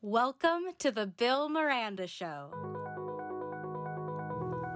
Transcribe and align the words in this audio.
Welcome 0.00 0.62
to 0.78 0.92
the 0.92 1.06
Bill 1.06 1.48
Miranda 1.48 2.06
Show. 2.06 2.52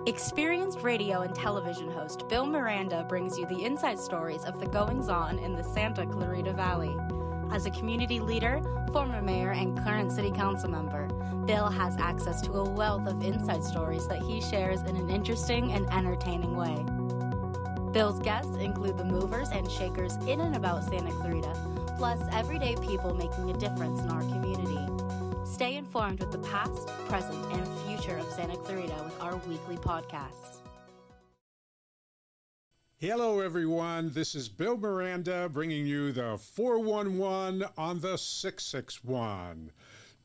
Experienced 0.09 0.80
radio 0.80 1.21
and 1.21 1.33
television 1.33 1.88
host 1.88 2.29
Bill 2.29 2.45
Miranda 2.45 3.06
brings 3.09 3.38
you 3.38 3.46
the 3.46 3.64
inside 3.64 4.00
stories 4.00 4.43
of 4.43 4.58
the 4.58 4.66
goings 4.66 5.08
on 5.08 5.38
in 5.38 5.54
the 5.54 5.62
Santa 5.62 6.06
Clarita 6.06 6.53
Valley. 6.54 6.96
As 7.53 7.66
a 7.66 7.71
community 7.71 8.19
leader, 8.19 8.61
former 8.93 9.22
mayor, 9.22 9.53
and 9.53 9.79
current 9.85 10.11
city 10.11 10.33
council 10.33 10.69
member, 10.69 11.06
Bill 11.47 11.71
has 11.71 11.97
access 11.99 12.43
to 12.43 12.54
a 12.54 12.69
wealth 12.69 13.07
of 13.07 13.23
inside 13.23 13.63
stories 13.63 14.09
that 14.09 14.23
he 14.23 14.41
shares 14.41 14.81
in 14.81 14.97
an 14.97 15.09
interesting 15.09 15.73
and 15.73 15.89
entertaining 15.93 16.57
way. 16.57 16.84
Bill's 17.93 18.19
guests 18.19 18.57
include 18.57 18.98
the 18.98 19.05
movers 19.05 19.51
and 19.51 19.70
shakers 19.70 20.16
in 20.27 20.41
and 20.41 20.57
about 20.57 20.83
Santa 20.83 21.12
Clarita, 21.12 21.55
plus 22.02 22.19
everyday 22.32 22.74
people 22.82 23.14
making 23.14 23.48
a 23.48 23.56
difference 23.60 24.00
in 24.00 24.09
our 24.09 24.23
community. 24.23 24.77
Stay 25.45 25.77
informed 25.77 26.19
with 26.19 26.33
the 26.33 26.38
past, 26.38 26.88
present, 27.06 27.41
and 27.52 27.65
future 27.87 28.19
of 28.19 28.29
Santa 28.33 28.56
Clarita 28.56 29.05
with 29.05 29.20
our 29.20 29.37
weekly 29.47 29.77
podcasts. 29.77 30.62
Hello, 32.98 33.38
everyone. 33.38 34.10
This 34.12 34.34
is 34.34 34.48
Bill 34.48 34.77
Miranda 34.77 35.48
bringing 35.48 35.87
you 35.87 36.10
the 36.10 36.38
411 36.38 37.66
on 37.79 38.01
the 38.01 38.19
661. 38.19 39.71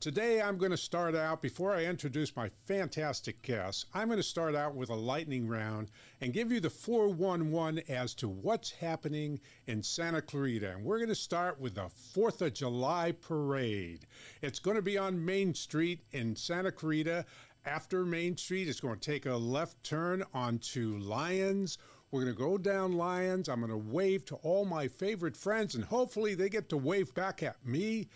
Today, 0.00 0.40
I'm 0.40 0.58
going 0.58 0.70
to 0.70 0.76
start 0.76 1.16
out, 1.16 1.42
before 1.42 1.74
I 1.74 1.84
introduce 1.84 2.36
my 2.36 2.48
fantastic 2.68 3.42
guests, 3.42 3.84
I'm 3.92 4.06
going 4.06 4.18
to 4.18 4.22
start 4.22 4.54
out 4.54 4.76
with 4.76 4.90
a 4.90 4.94
lightning 4.94 5.48
round 5.48 5.90
and 6.20 6.32
give 6.32 6.52
you 6.52 6.60
the 6.60 6.70
411 6.70 7.82
as 7.88 8.14
to 8.14 8.28
what's 8.28 8.70
happening 8.70 9.40
in 9.66 9.82
Santa 9.82 10.22
Clarita. 10.22 10.70
And 10.70 10.84
we're 10.84 10.98
going 10.98 11.08
to 11.08 11.16
start 11.16 11.60
with 11.60 11.74
the 11.74 11.90
4th 12.14 12.42
of 12.42 12.54
July 12.54 13.10
parade. 13.10 14.06
It's 14.40 14.60
going 14.60 14.76
to 14.76 14.82
be 14.82 14.96
on 14.96 15.24
Main 15.24 15.52
Street 15.52 16.04
in 16.12 16.36
Santa 16.36 16.70
Clarita. 16.70 17.24
After 17.66 18.04
Main 18.04 18.36
Street, 18.36 18.68
it's 18.68 18.78
going 18.78 19.00
to 19.00 19.10
take 19.10 19.26
a 19.26 19.34
left 19.34 19.82
turn 19.82 20.22
onto 20.32 20.96
Lyons. 20.98 21.76
We're 22.12 22.22
going 22.22 22.34
to 22.34 22.40
go 22.40 22.56
down 22.56 22.92
Lyons. 22.92 23.48
I'm 23.48 23.60
going 23.60 23.72
to 23.72 23.76
wave 23.76 24.24
to 24.26 24.36
all 24.36 24.64
my 24.64 24.86
favorite 24.86 25.36
friends, 25.36 25.74
and 25.74 25.84
hopefully, 25.84 26.36
they 26.36 26.48
get 26.48 26.68
to 26.68 26.76
wave 26.76 27.12
back 27.14 27.42
at 27.42 27.66
me. 27.66 28.08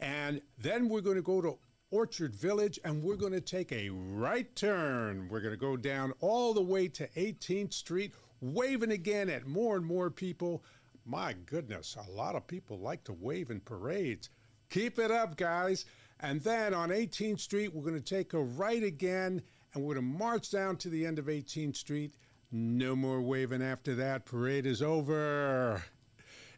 And 0.00 0.40
then 0.58 0.88
we're 0.88 1.02
going 1.02 1.16
to 1.16 1.22
go 1.22 1.40
to 1.42 1.58
Orchard 1.90 2.34
Village 2.34 2.78
and 2.84 3.02
we're 3.02 3.16
going 3.16 3.32
to 3.32 3.40
take 3.40 3.70
a 3.72 3.90
right 3.90 4.54
turn. 4.56 5.28
We're 5.28 5.40
going 5.40 5.54
to 5.54 5.60
go 5.60 5.76
down 5.76 6.12
all 6.20 6.54
the 6.54 6.62
way 6.62 6.88
to 6.88 7.06
18th 7.08 7.74
Street, 7.74 8.14
waving 8.40 8.92
again 8.92 9.28
at 9.28 9.46
more 9.46 9.76
and 9.76 9.84
more 9.84 10.10
people. 10.10 10.64
My 11.04 11.34
goodness, 11.46 11.96
a 11.96 12.10
lot 12.10 12.34
of 12.34 12.46
people 12.46 12.78
like 12.78 13.04
to 13.04 13.12
wave 13.12 13.50
in 13.50 13.60
parades. 13.60 14.30
Keep 14.70 14.98
it 14.98 15.10
up, 15.10 15.36
guys. 15.36 15.84
And 16.20 16.40
then 16.42 16.74
on 16.74 16.90
18th 16.90 17.40
Street, 17.40 17.74
we're 17.74 17.82
going 17.82 18.00
to 18.00 18.14
take 18.14 18.32
a 18.34 18.42
right 18.42 18.82
again 18.82 19.42
and 19.74 19.84
we're 19.84 19.94
going 19.94 20.06
to 20.06 20.18
march 20.18 20.50
down 20.50 20.76
to 20.78 20.88
the 20.88 21.04
end 21.04 21.18
of 21.18 21.26
18th 21.26 21.76
Street. 21.76 22.14
No 22.52 22.96
more 22.96 23.20
waving 23.20 23.62
after 23.62 23.94
that. 23.96 24.24
Parade 24.24 24.66
is 24.66 24.82
over. 24.82 25.82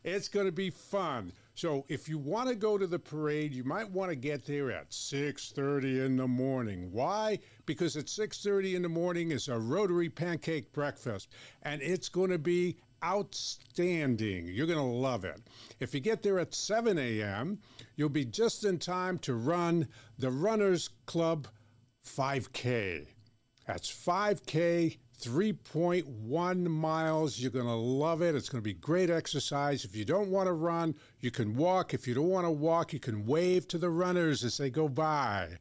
It's 0.05 0.29
going 0.29 0.47
to 0.47 0.53
be 0.53 0.71
fun. 0.71 1.33
So 1.55 1.84
if 1.89 2.08
you 2.08 2.19
want 2.19 2.48
to 2.48 2.55
go 2.55 2.78
to 2.78 2.86
the 2.86 2.98
parade, 2.98 3.53
you 3.55 3.64
might 3.64 3.91
want 3.91 4.11
to 4.11 4.17
get 4.17 4.47
there 4.47 4.70
at 4.72 4.91
6:30 4.91 6.05
in 6.05 6.17
the 6.17 6.27
morning. 6.27 6.91
Why? 6.91 7.39
Because 7.67 7.97
at 7.97 8.09
6:30 8.09 8.75
in 8.75 8.83
the 8.83 8.89
morning 8.89 9.31
is 9.31 9.48
a 9.48 9.59
Rotary 9.59 10.09
pancake 10.09 10.72
breakfast 10.72 11.28
and 11.62 11.83
it's 11.83 12.09
going 12.09 12.31
to 12.31 12.39
be 12.39 12.78
outstanding. 13.05 14.47
You're 14.47 14.67
going 14.67 14.78
to 14.78 14.84
love 14.84 15.25
it. 15.25 15.42
If 15.81 15.92
you 15.92 16.00
get 16.00 16.22
there 16.22 16.39
at 16.39 16.55
7 16.55 16.98
a.m., 16.98 17.59
you'll 17.97 18.09
be 18.09 18.25
just 18.25 18.64
in 18.64 18.78
time 18.78 19.19
to 19.20 19.34
run 19.34 19.89
the 20.19 20.31
Runners 20.31 20.89
Club 21.06 21.48
5K. 22.05 23.09
That's 23.66 23.91
5K 23.91 24.98
3.1 25.23 26.66
miles. 26.66 27.38
You're 27.38 27.50
going 27.50 27.66
to 27.66 27.72
love 27.72 28.22
it. 28.22 28.34
It's 28.34 28.49
going 28.49 28.62
to 28.62 28.69
be 28.69 28.75
great 28.75 29.09
exercise. 29.09 29.84
If 29.84 29.94
you 29.94 30.05
don't 30.05 30.31
want 30.31 30.49
to 30.49 30.53
run, 30.53 30.94
you 31.21 31.31
can 31.31 31.55
walk. 31.55 31.94
If 31.94 32.09
you 32.09 32.15
don't 32.15 32.28
want 32.28 32.47
to 32.47 32.50
walk, 32.50 32.93
you 32.93 32.99
can 32.99 33.25
wave 33.25 33.69
to 33.69 33.78
the 33.78 33.91
runners 33.91 34.43
as 34.44 34.56
they 34.56 34.69
go 34.69 34.88
by. 34.88 35.59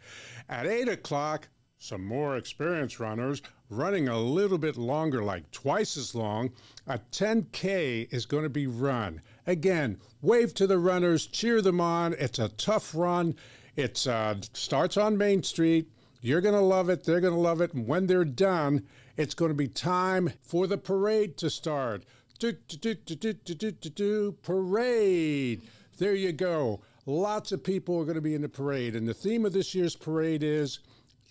At 0.50 0.66
8 0.66 0.90
o'clock, 0.90 1.48
some 1.78 2.04
more 2.04 2.38
experienced 2.38 3.00
runners 3.00 3.42
running 3.70 4.08
a 4.08 4.20
little 4.20 4.58
bit 4.58 4.78
longer, 4.78 5.24
like 5.24 5.50
twice 5.52 5.96
as 5.96 6.14
long. 6.14 6.52
A 6.88 7.00
10K 7.12 8.12
is 8.12 8.26
going 8.26 8.44
to 8.44 8.50
be 8.50 8.68
run. 8.68 9.22
Again, 9.48 9.98
wave 10.22 10.54
to 10.56 10.68
the 10.68 10.78
runners, 10.78 11.26
cheer 11.28 11.62
them 11.62 11.80
on. 11.80 12.14
It's 12.20 12.40
a 12.40 12.50
tough 12.50 12.94
run. 12.94 13.36
It 13.76 14.06
uh, 14.08 14.36
starts 14.54 14.98
on 14.98 15.18
Main 15.18 15.44
Street. 15.44 15.90
You're 16.22 16.42
going 16.42 16.56
to 16.56 16.62
love 16.62 16.90
it. 16.90 17.04
They're 17.04 17.22
going 17.22 17.34
to 17.34 17.40
love 17.40 17.62
it. 17.62 17.74
And 17.74 17.88
when 17.88 18.06
they're 18.06 18.26
done, 18.26 18.86
it's 19.18 19.34
going 19.34 19.50
to 19.50 19.56
be 19.56 19.68
time 19.68 20.32
for 20.42 20.68
the 20.68 20.78
parade 20.78 21.38
to 21.38 21.50
start. 21.50 22.04
Do, 22.40 22.54
do, 22.54 22.96
do, 22.96 24.32
parade. 24.42 25.62
There 25.98 26.16
you 26.16 26.32
go. 26.32 26.82
Lots 27.06 27.52
of 27.52 27.64
people 27.64 28.00
are 28.00 28.06
going 28.06 28.16
to 28.16 28.22
be 28.22 28.36
in 28.36 28.42
the 28.42 28.50
parade. 28.50 28.96
And 28.96 29.08
the 29.08 29.14
theme 29.14 29.46
of 29.46 29.54
this 29.54 29.76
year's 29.76 29.96
parade 29.96 30.42
is 30.42 30.80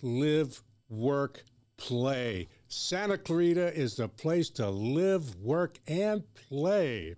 live, 0.01 0.63
work, 0.89 1.43
play. 1.77 2.47
Santa 2.67 3.17
Clarita 3.17 3.75
is 3.77 3.95
the 3.95 4.07
place 4.07 4.49
to 4.51 4.69
live, 4.69 5.35
work, 5.35 5.79
and 5.87 6.23
play. 6.49 7.15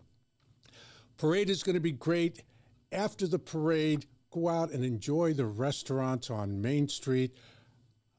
Parade 1.18 1.50
is 1.50 1.64
going 1.64 1.76
to 1.76 1.80
be 1.80 1.92
great. 1.92 2.42
After 2.92 3.28
the 3.28 3.40
parade, 3.40 4.06
go 4.32 4.50
out 4.50 4.72
and 4.72 4.84
enjoy 4.84 5.34
the 5.34 5.46
restaurants 5.46 6.30
on 6.30 6.62
Main 6.62 6.88
Street, 6.88 7.36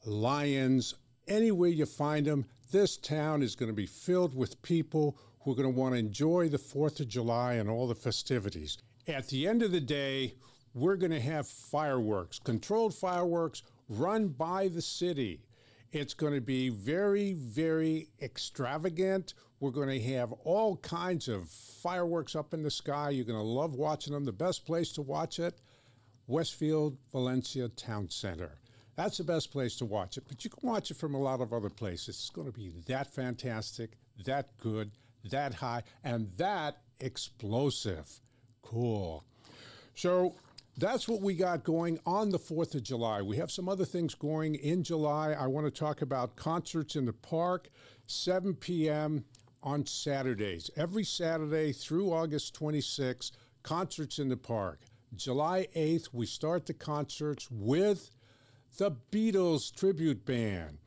Lyons, 0.05 0.95
anywhere 1.29 1.71
you 1.71 1.87
find 1.87 2.27
them. 2.27 2.47
This 2.71 2.97
town 2.97 3.43
is 3.43 3.57
going 3.57 3.71
to 3.71 3.75
be 3.75 3.87
filled 3.87 4.35
with 4.35 4.61
people 4.63 5.19
who 5.41 5.53
are 5.53 5.55
going 5.55 5.73
to 5.73 5.79
want 5.79 5.95
to 5.95 5.99
enjoy 5.99 6.49
the 6.49 6.59
4th 6.59 7.01
of 7.01 7.09
July 7.09 7.55
and 7.55 7.69
all 7.69 7.87
the 7.87 7.95
festivities. 7.95 8.79
At 9.07 9.29
the 9.29 9.47
end 9.47 9.63
of 9.63 9.71
the 9.71 9.81
day, 9.81 10.35
we're 10.73 10.97
going 10.97 11.13
to 11.13 11.21
have 11.21 11.47
fireworks, 11.47 12.39
controlled 12.39 12.95
fireworks 12.95 13.63
run 13.89 14.29
by 14.29 14.69
the 14.69 14.83
city. 14.83 15.43
It's 15.93 16.15
going 16.15 16.35
to 16.35 16.41
be 16.41 16.71
very, 16.71 17.35
very 17.35 18.09
extravagant. 18.21 19.35
We're 19.61 19.71
going 19.71 19.89
to 19.89 20.01
have 20.15 20.33
all 20.45 20.77
kinds 20.79 21.29
of 21.29 21.49
fireworks 21.49 22.35
up 22.35 22.53
in 22.53 22.63
the 22.63 22.71
sky. 22.71 23.11
You're 23.11 23.25
going 23.25 23.39
to 23.39 23.45
love 23.45 23.75
watching 23.75 24.13
them. 24.13 24.25
The 24.25 24.33
best 24.33 24.67
place 24.67 24.91
to 24.93 25.03
watch 25.03 25.39
it, 25.39 25.61
Westfield 26.27 26.97
Valencia 27.13 27.69
Town 27.69 28.09
Center. 28.11 28.59
That's 28.97 29.19
the 29.19 29.25
best 29.25 29.51
place 29.51 29.77
to 29.77 29.85
watch 29.85 30.17
it, 30.17 30.25
but 30.29 30.45
you 30.45 30.51
can 30.51 30.69
watch 30.69 30.91
it 30.91 30.97
from 30.97 31.15
a 31.15 31.21
lot 31.21 31.41
of 31.41 31.53
other 31.53 31.71
places. 31.71 32.09
It's 32.11 32.31
going 32.31 32.47
to 32.47 32.53
be 32.53 32.73
that 32.87 33.13
fantastic, 33.13 33.93
that 34.25 34.57
good, 34.59 34.93
that 35.31 35.55
high, 35.55 35.83
and 36.05 36.31
that 36.37 36.79
explosive. 37.01 38.21
Cool. 38.63 39.25
So 39.95 40.35
that's 40.77 41.09
what 41.09 41.21
we 41.21 41.35
got 41.35 41.65
going 41.65 41.99
on 42.07 42.31
the 42.31 42.39
4th 42.39 42.75
of 42.75 42.83
July. 42.83 43.23
We 43.23 43.37
have 43.37 43.51
some 43.51 43.69
other 43.69 43.85
things 43.85 44.15
going 44.15 44.55
in 44.57 44.83
July. 44.83 45.33
I 45.33 45.47
want 45.47 45.67
to 45.67 45.71
talk 45.71 46.03
about 46.03 46.37
concerts 46.37 46.97
in 46.97 47.05
the 47.05 47.13
park, 47.13 47.71
7 48.07 48.55
p.m. 48.55 49.25
on 49.63 49.87
Saturdays. 49.87 50.71
Every 50.77 51.05
Saturday 51.05 51.73
through 51.73 52.13
August 52.13 52.59
26th, 52.59 53.33
concerts 53.63 54.19
in 54.19 54.29
the 54.29 54.37
park. 54.37 54.81
July 55.17 55.69
8th, 55.77 56.09
we 56.13 56.27
start 56.27 56.67
the 56.67 56.75
concerts 56.75 57.49
with 57.51 58.11
the 58.77 58.93
Beatles 59.11 59.75
tribute 59.75 60.25
band. 60.25 60.79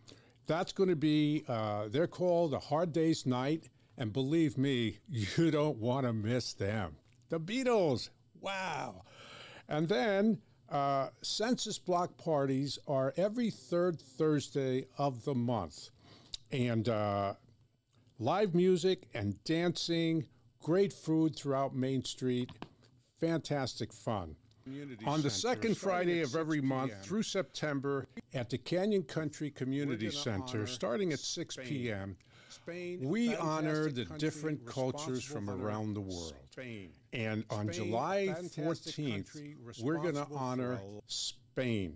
That's 0.46 0.72
going 0.72 0.90
to 0.90 0.96
be, 0.96 1.44
uh, 1.48 1.88
they're 1.90 2.08
called 2.08 2.54
a 2.54 2.60
Hard 2.60 2.94
Day's 2.94 3.26
Night. 3.26 3.70
And 3.98 4.14
believe 4.14 4.58
me, 4.58 5.00
you 5.10 5.52
don't 5.52 5.78
want 5.78 6.06
to 6.06 6.14
miss 6.14 6.54
them. 6.54 6.96
The 7.30 7.40
Beatles, 7.40 8.10
wow. 8.40 9.04
And 9.68 9.88
then 9.88 10.40
uh, 10.70 11.10
census 11.22 11.80
block 11.80 12.18
parties 12.18 12.80
are 12.88 13.14
every 13.18 13.50
third 13.50 14.00
Thursday 14.00 14.86
of 14.98 15.26
the 15.26 15.36
month. 15.36 15.90
And 16.52 16.88
uh, 16.88 17.34
live 18.20 18.56
music 18.56 19.08
and 19.14 19.44
dancing, 19.44 20.26
great 20.62 20.94
food 20.94 21.36
throughout 21.36 21.76
Main 21.76 22.06
Street, 22.06 22.50
fantastic 23.20 23.92
fun. 23.92 24.36
Community 24.68 25.06
On 25.06 25.22
the 25.22 25.30
Center, 25.30 25.56
second 25.56 25.78
Friday 25.78 26.22
of 26.22 26.36
every 26.36 26.60
month 26.60 26.92
through 27.02 27.24
September 27.24 28.06
at 28.34 28.50
the 28.50 28.58
Canyon 28.58 29.04
Country 29.04 29.50
Community 29.50 30.12
Center, 30.12 30.68
starting 30.68 31.14
at 31.14 31.20
6 31.20 31.54
Spain. 31.54 31.66
p.m., 31.66 32.18
Spain, 32.50 33.00
we 33.02 33.34
honor 33.36 33.90
the 33.90 34.04
different 34.18 34.66
cultures 34.66 35.24
from 35.24 35.50
around 35.50 35.94
the 35.94 36.02
world. 36.02 36.34
Spain. 36.52 36.90
And 37.14 37.46
on 37.50 37.72
Spain, 37.72 37.86
July 37.86 38.36
14th, 38.40 39.82
we're 39.82 40.00
going 40.00 40.16
to 40.16 40.28
honor 40.36 40.82
Spain. 41.08 41.96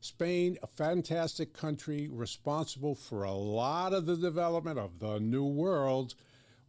Spain, 0.00 0.58
a 0.62 0.66
fantastic 0.66 1.54
country 1.54 2.08
responsible 2.12 2.94
for 2.94 3.24
a 3.24 3.32
lot 3.32 3.94
of 3.94 4.04
the 4.04 4.16
development 4.16 4.78
of 4.78 4.98
the 4.98 5.18
New 5.20 5.46
World. 5.46 6.14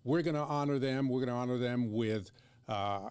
We're 0.06 0.22
going 0.22 0.36
to 0.36 0.42
honor 0.42 0.80
them. 0.80 1.10
We're 1.10 1.26
going 1.26 1.30
to 1.30 1.36
honor 1.36 1.58
them 1.58 1.92
with 1.92 2.32
uh, 2.72 3.10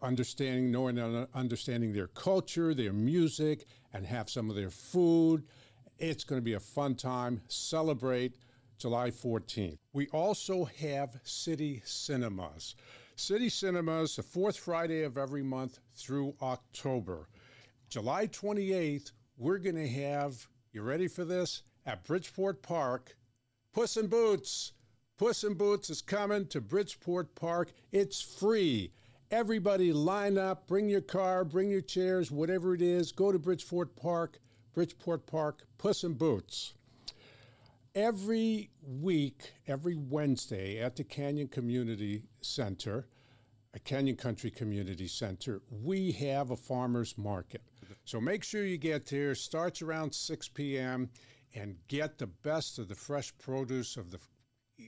understanding, 0.00 0.70
knowing, 0.70 0.96
and 0.96 1.26
understanding 1.34 1.92
their 1.92 2.06
culture, 2.06 2.72
their 2.72 2.92
music, 2.92 3.66
and 3.92 4.06
have 4.06 4.30
some 4.30 4.48
of 4.48 4.54
their 4.54 4.70
food. 4.70 5.42
It's 5.98 6.22
going 6.22 6.40
to 6.40 6.44
be 6.44 6.54
a 6.54 6.60
fun 6.60 6.94
time. 6.94 7.42
Celebrate 7.48 8.36
July 8.78 9.10
14th. 9.10 9.78
We 9.92 10.06
also 10.08 10.64
have 10.64 11.18
City 11.24 11.82
Cinemas. 11.84 12.76
City 13.16 13.48
Cinemas, 13.48 14.14
the 14.16 14.22
fourth 14.22 14.56
Friday 14.56 15.02
of 15.02 15.18
every 15.18 15.42
month 15.42 15.80
through 15.96 16.36
October. 16.40 17.28
July 17.88 18.28
28th, 18.28 19.10
we're 19.36 19.58
going 19.58 19.74
to 19.74 19.88
have, 19.88 20.46
you 20.72 20.82
ready 20.82 21.08
for 21.08 21.24
this? 21.24 21.62
At 21.86 22.04
Bridgeport 22.04 22.62
Park, 22.62 23.16
Puss 23.72 23.96
in 23.96 24.06
Boots. 24.06 24.72
Puss 25.18 25.44
in 25.44 25.54
Boots 25.54 25.90
is 25.90 26.02
coming 26.02 26.46
to 26.46 26.60
Bridgeport 26.60 27.34
Park. 27.34 27.72
It's 27.92 28.20
free. 28.20 28.92
Everybody 29.30 29.92
line 29.92 30.38
up, 30.38 30.66
bring 30.66 30.88
your 30.88 31.00
car, 31.00 31.44
bring 31.44 31.70
your 31.70 31.80
chairs, 31.80 32.30
whatever 32.30 32.74
it 32.74 32.82
is. 32.82 33.12
Go 33.12 33.30
to 33.30 33.38
Bridgeport 33.38 33.94
Park, 33.94 34.40
Bridgeport 34.74 35.26
Park, 35.26 35.66
Puss 35.78 36.02
in 36.02 36.14
Boots. 36.14 36.74
Every 37.94 38.70
week, 38.82 39.52
every 39.66 39.96
Wednesday 39.96 40.80
at 40.80 40.96
the 40.96 41.04
Canyon 41.04 41.48
Community 41.48 42.22
Center, 42.40 43.06
a 43.74 43.78
Canyon 43.78 44.16
Country 44.16 44.50
Community 44.50 45.06
Center, 45.06 45.60
we 45.70 46.12
have 46.12 46.50
a 46.50 46.56
farmer's 46.56 47.16
market. 47.18 47.62
So 48.04 48.20
make 48.20 48.42
sure 48.42 48.64
you 48.64 48.78
get 48.78 49.06
there. 49.06 49.34
Starts 49.34 49.82
around 49.82 50.14
6 50.14 50.48
p.m. 50.48 51.10
and 51.54 51.76
get 51.88 52.18
the 52.18 52.26
best 52.26 52.78
of 52.78 52.88
the 52.88 52.94
fresh 52.94 53.32
produce 53.38 53.96
of 53.96 54.10
the 54.10 54.18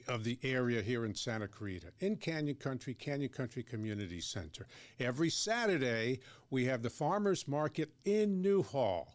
of 0.09 0.25
the 0.25 0.39
area 0.43 0.83
here 0.83 1.05
in 1.05 1.15
Santa 1.15 1.49
Clarita, 1.49 1.93
in 2.01 2.17
Canyon 2.17 2.57
Country, 2.57 2.95
Canyon 2.95 3.31
Country 3.31 3.63
Community 3.63 4.21
Center. 4.21 4.67
Every 4.99 5.31
Saturday, 5.31 6.21
we 6.51 6.65
have 6.67 6.83
the 6.83 6.91
farmers 6.91 7.47
market 7.49 7.91
in 8.05 8.41
Newhall 8.43 9.15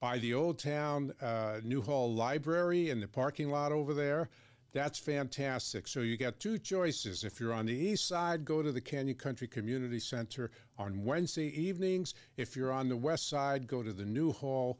by 0.00 0.18
the 0.18 0.34
Old 0.34 0.58
Town 0.58 1.12
uh, 1.20 1.60
Newhall 1.62 2.12
Library 2.14 2.90
in 2.90 3.00
the 3.00 3.08
parking 3.08 3.50
lot 3.50 3.72
over 3.72 3.94
there. 3.94 4.28
That's 4.72 4.98
fantastic. 4.98 5.88
So 5.88 6.00
you 6.00 6.18
got 6.18 6.38
two 6.38 6.58
choices. 6.58 7.24
If 7.24 7.40
you're 7.40 7.54
on 7.54 7.64
the 7.64 7.72
east 7.72 8.06
side, 8.06 8.44
go 8.44 8.62
to 8.62 8.72
the 8.72 8.80
Canyon 8.80 9.16
Country 9.16 9.48
Community 9.48 9.98
Center 9.98 10.50
on 10.78 11.02
Wednesday 11.02 11.48
evenings. 11.58 12.14
If 12.36 12.56
you're 12.56 12.72
on 12.72 12.90
the 12.90 12.96
west 12.96 13.28
side, 13.30 13.66
go 13.66 13.82
to 13.82 13.92
the 13.92 14.04
Newhall 14.04 14.78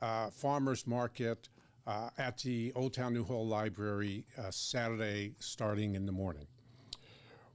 uh, 0.00 0.28
Farmers 0.30 0.86
Market 0.86 1.48
uh, 1.88 2.10
at 2.18 2.38
the 2.38 2.70
Old 2.76 2.92
Town 2.92 3.14
Newhall 3.14 3.46
Library 3.46 4.24
uh, 4.38 4.50
Saturday 4.50 5.32
starting 5.38 5.94
in 5.94 6.04
the 6.04 6.12
morning. 6.12 6.46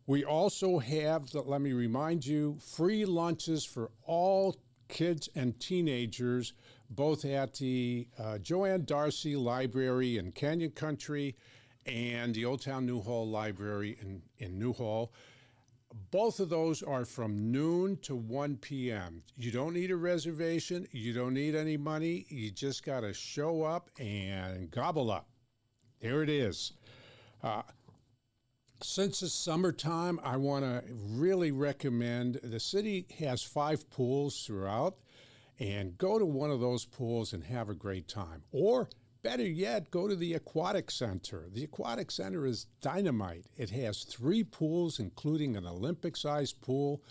We 0.08 0.26
also 0.26 0.80
have, 0.80 1.34
let 1.34 1.62
me 1.62 1.72
remind 1.72 2.26
you, 2.26 2.58
free 2.60 3.06
lunches 3.06 3.64
for 3.64 3.92
all 4.06 4.58
kids 4.90 5.30
and 5.36 5.58
teenagers, 5.60 6.54
both 6.90 7.24
at 7.26 7.54
the 7.54 8.08
uh, 8.20 8.40
Jo 8.40 8.66
Anne 8.66 8.86
Darcy 8.86 9.36
Library 9.36 10.18
in 10.18 10.32
Canyon 10.32 10.72
Country 10.72 11.36
and 11.86 12.34
the 12.34 12.44
Old 12.44 12.62
Town 12.62 12.86
Newhall 12.86 13.28
Library 13.30 13.98
in, 14.02 14.22
in 14.40 14.58
Newhall. 14.58 15.12
Both 16.12 16.40
of 16.40 16.50
those 16.50 16.82
are 16.82 17.06
from 17.06 17.52
noon 17.52 17.98
to 18.04 18.16
1 18.16 18.58
p.m. 18.58 19.24
You 19.38 19.52
don't 19.52 19.74
need 19.74 19.92
a 19.92 19.96
reservation. 19.96 20.88
You 20.92 21.14
don't 21.14 21.34
need 21.34 21.56
any 21.56 21.78
money. 21.78 22.26
You 22.30 22.52
just 22.52 22.84
got 22.84 23.02
to 23.02 23.14
show 23.14 23.64
up 23.64 23.90
and 24.00 24.72
gobble 24.72 25.12
up. 25.12 25.28
There 26.02 26.24
it 26.24 26.30
is. 26.30 26.74
Uh, 27.44 27.62
since 28.82 29.22
it's 29.22 29.34
summertime, 29.34 30.20
I 30.24 30.38
want 30.38 30.66
to 30.66 30.84
really 30.92 31.52
recommend 31.52 32.40
the 32.44 32.60
city 32.60 33.06
has 33.20 33.44
five 33.44 33.90
pools 33.90 34.44
throughout, 34.46 34.98
and 35.60 35.98
go 35.98 36.18
to 36.20 36.26
one 36.26 36.52
of 36.52 36.60
those 36.60 36.86
pools 36.86 37.34
and 37.34 37.44
have 37.44 37.70
a 37.70 37.76
great 37.76 38.08
time. 38.08 38.44
Or 38.52 38.90
better 39.24 39.44
yet, 39.48 39.90
go 39.90 40.08
to 40.08 40.16
the 40.16 40.34
Aquatic 40.34 40.92
Center. 40.92 41.46
The 41.52 41.64
Aquatic 41.64 42.12
Center 42.12 42.46
is 42.46 42.68
dynamite. 42.82 43.46
It 43.58 43.70
has 43.72 44.04
three 44.04 44.44
pools, 44.44 45.00
including 45.00 45.56
an 45.56 45.66
Olympic 45.66 46.18
sized 46.18 46.62
pool. 46.62 47.02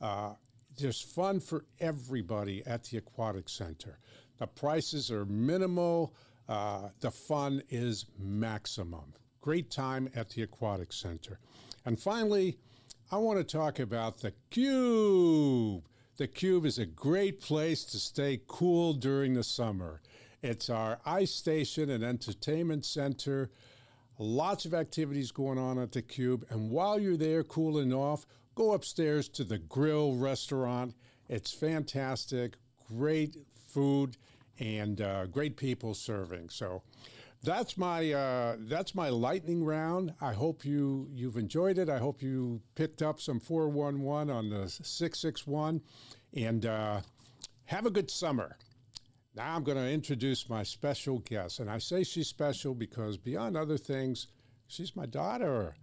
Uh, 0.00 0.34
there's 0.78 1.00
fun 1.00 1.40
for 1.40 1.64
everybody 1.80 2.62
at 2.66 2.84
the 2.84 2.98
Aquatic 2.98 3.48
Center. 3.48 3.98
The 4.38 4.46
prices 4.46 5.10
are 5.10 5.24
minimal, 5.24 6.14
uh, 6.48 6.88
the 7.00 7.10
fun 7.10 7.62
is 7.70 8.06
maximum. 8.18 9.14
Great 9.40 9.70
time 9.70 10.08
at 10.14 10.30
the 10.30 10.42
Aquatic 10.42 10.92
Center. 10.92 11.38
And 11.84 11.98
finally, 11.98 12.58
I 13.10 13.16
want 13.16 13.38
to 13.38 13.44
talk 13.44 13.78
about 13.78 14.18
the 14.18 14.32
Cube. 14.50 15.84
The 16.16 16.28
Cube 16.28 16.66
is 16.66 16.78
a 16.78 16.86
great 16.86 17.40
place 17.40 17.84
to 17.86 17.98
stay 17.98 18.40
cool 18.46 18.92
during 18.92 19.34
the 19.34 19.44
summer. 19.44 20.00
It's 20.42 20.68
our 20.68 20.98
ice 21.06 21.30
station 21.30 21.88
and 21.90 22.02
entertainment 22.02 22.84
center. 22.84 23.50
Lots 24.18 24.64
of 24.64 24.74
activities 24.74 25.30
going 25.30 25.58
on 25.58 25.78
at 25.78 25.92
the 25.92 26.02
Cube. 26.02 26.44
And 26.50 26.70
while 26.70 26.98
you're 26.98 27.16
there 27.16 27.44
cooling 27.44 27.94
off, 27.94 28.26
go 28.56 28.72
upstairs 28.72 29.28
to 29.30 29.44
the 29.44 29.58
grill 29.58 30.16
restaurant. 30.16 30.94
It's 31.28 31.52
fantastic, 31.52 32.54
great 32.88 33.36
food, 33.68 34.16
and 34.58 35.00
uh, 35.00 35.26
great 35.26 35.56
people 35.56 35.94
serving. 35.94 36.48
So 36.50 36.82
that's 37.44 37.78
my 37.78 38.12
uh, 38.12 38.56
that's 38.58 38.96
my 38.96 39.10
lightning 39.10 39.64
round. 39.64 40.12
I 40.20 40.32
hope 40.32 40.64
you 40.64 41.08
you've 41.12 41.36
enjoyed 41.36 41.78
it. 41.78 41.88
I 41.88 41.98
hope 41.98 42.20
you 42.20 42.60
picked 42.74 43.00
up 43.00 43.20
some 43.20 43.38
411 43.38 44.28
on 44.28 44.50
the 44.50 44.68
661, 44.68 45.80
and 46.34 46.66
uh, 46.66 47.00
have 47.66 47.86
a 47.86 47.90
good 47.90 48.10
summer. 48.10 48.56
Now 49.34 49.56
I'm 49.56 49.64
going 49.64 49.78
to 49.78 49.90
introduce 49.90 50.48
my 50.50 50.62
special 50.62 51.20
guest, 51.20 51.58
and 51.58 51.70
I 51.70 51.78
say 51.78 52.04
she's 52.04 52.28
special 52.28 52.74
because 52.74 53.16
beyond 53.16 53.56
other 53.56 53.78
things, 53.78 54.26
she's 54.66 54.94
my 54.94 55.06
daughter. 55.06 55.74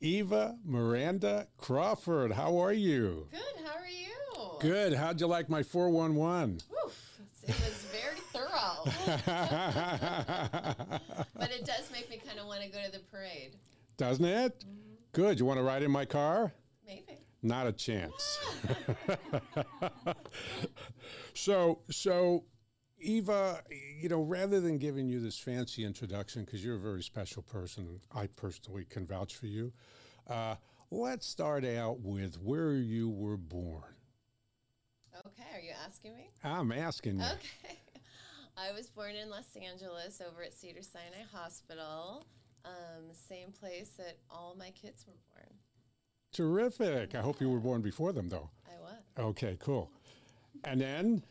Eva 0.00 0.56
Miranda 0.64 1.46
Crawford, 1.56 2.32
how 2.32 2.58
are 2.58 2.72
you? 2.72 3.28
Good, 3.30 3.64
how 3.64 3.78
are 3.78 3.86
you? 3.86 4.58
Good. 4.58 4.94
How'd 4.94 5.20
you 5.20 5.28
like 5.28 5.48
my 5.48 5.62
411? 5.62 6.60
Oof, 6.84 7.20
it 7.44 7.48
was 7.48 7.86
very 7.92 8.18
thorough. 8.32 8.82
but 11.38 11.52
it 11.52 11.64
does 11.64 11.88
make 11.92 12.10
me 12.10 12.20
kind 12.26 12.40
of 12.40 12.46
want 12.46 12.62
to 12.62 12.68
go 12.68 12.82
to 12.84 12.90
the 12.90 12.98
parade. 13.10 13.52
Doesn't 13.96 14.24
it? 14.24 14.58
Mm-hmm. 14.58 14.94
Good. 15.12 15.38
You 15.38 15.46
want 15.46 15.58
to 15.58 15.64
ride 15.64 15.84
in 15.84 15.92
my 15.92 16.04
car? 16.04 16.52
Maybe. 16.84 17.21
Not 17.42 17.66
a 17.66 17.72
chance. 17.72 18.38
so, 21.34 21.80
so 21.90 22.44
Eva, 23.00 23.62
you 24.00 24.08
know, 24.08 24.22
rather 24.22 24.60
than 24.60 24.78
giving 24.78 25.08
you 25.08 25.20
this 25.20 25.38
fancy 25.38 25.84
introduction, 25.84 26.44
because 26.44 26.64
you're 26.64 26.76
a 26.76 26.80
very 26.80 27.02
special 27.02 27.42
person, 27.42 27.86
and 27.86 28.00
I 28.14 28.28
personally 28.28 28.86
can 28.88 29.06
vouch 29.06 29.34
for 29.34 29.46
you, 29.46 29.72
uh, 30.30 30.54
let's 30.90 31.26
start 31.26 31.64
out 31.64 32.00
with 32.00 32.36
where 32.36 32.74
you 32.74 33.10
were 33.10 33.36
born. 33.36 33.96
Okay, 35.26 35.48
are 35.54 35.60
you 35.60 35.72
asking 35.84 36.14
me? 36.14 36.30
I'm 36.44 36.70
asking 36.70 37.18
you. 37.18 37.24
Okay. 37.24 37.78
I 38.56 38.72
was 38.72 38.88
born 38.88 39.16
in 39.16 39.30
Los 39.30 39.56
Angeles 39.56 40.20
over 40.20 40.42
at 40.42 40.52
Cedar 40.52 40.82
Sinai 40.82 41.24
Hospital, 41.32 42.26
um, 42.64 43.12
same 43.12 43.50
place 43.50 43.90
that 43.96 44.18
all 44.30 44.54
my 44.56 44.70
kids 44.70 45.04
were 45.06 45.16
born. 45.34 45.48
Terrific. 46.32 47.14
I 47.14 47.20
hope 47.20 47.40
you 47.40 47.50
were 47.50 47.60
born 47.60 47.82
before 47.82 48.12
them, 48.12 48.28
though. 48.28 48.48
I 48.66 48.80
was. 48.80 48.96
Okay, 49.18 49.56
cool. 49.60 49.90
And 50.64 50.80
then, 50.80 51.22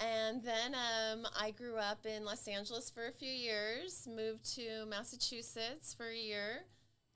And 0.00 0.42
then 0.42 0.74
um, 0.74 1.26
I 1.38 1.50
grew 1.50 1.76
up 1.76 2.04
in 2.06 2.24
Los 2.24 2.46
Angeles 2.46 2.90
for 2.90 3.06
a 3.06 3.12
few 3.12 3.30
years, 3.30 4.06
moved 4.10 4.44
to 4.56 4.86
Massachusetts 4.86 5.94
for 5.94 6.08
a 6.08 6.16
year, 6.16 6.64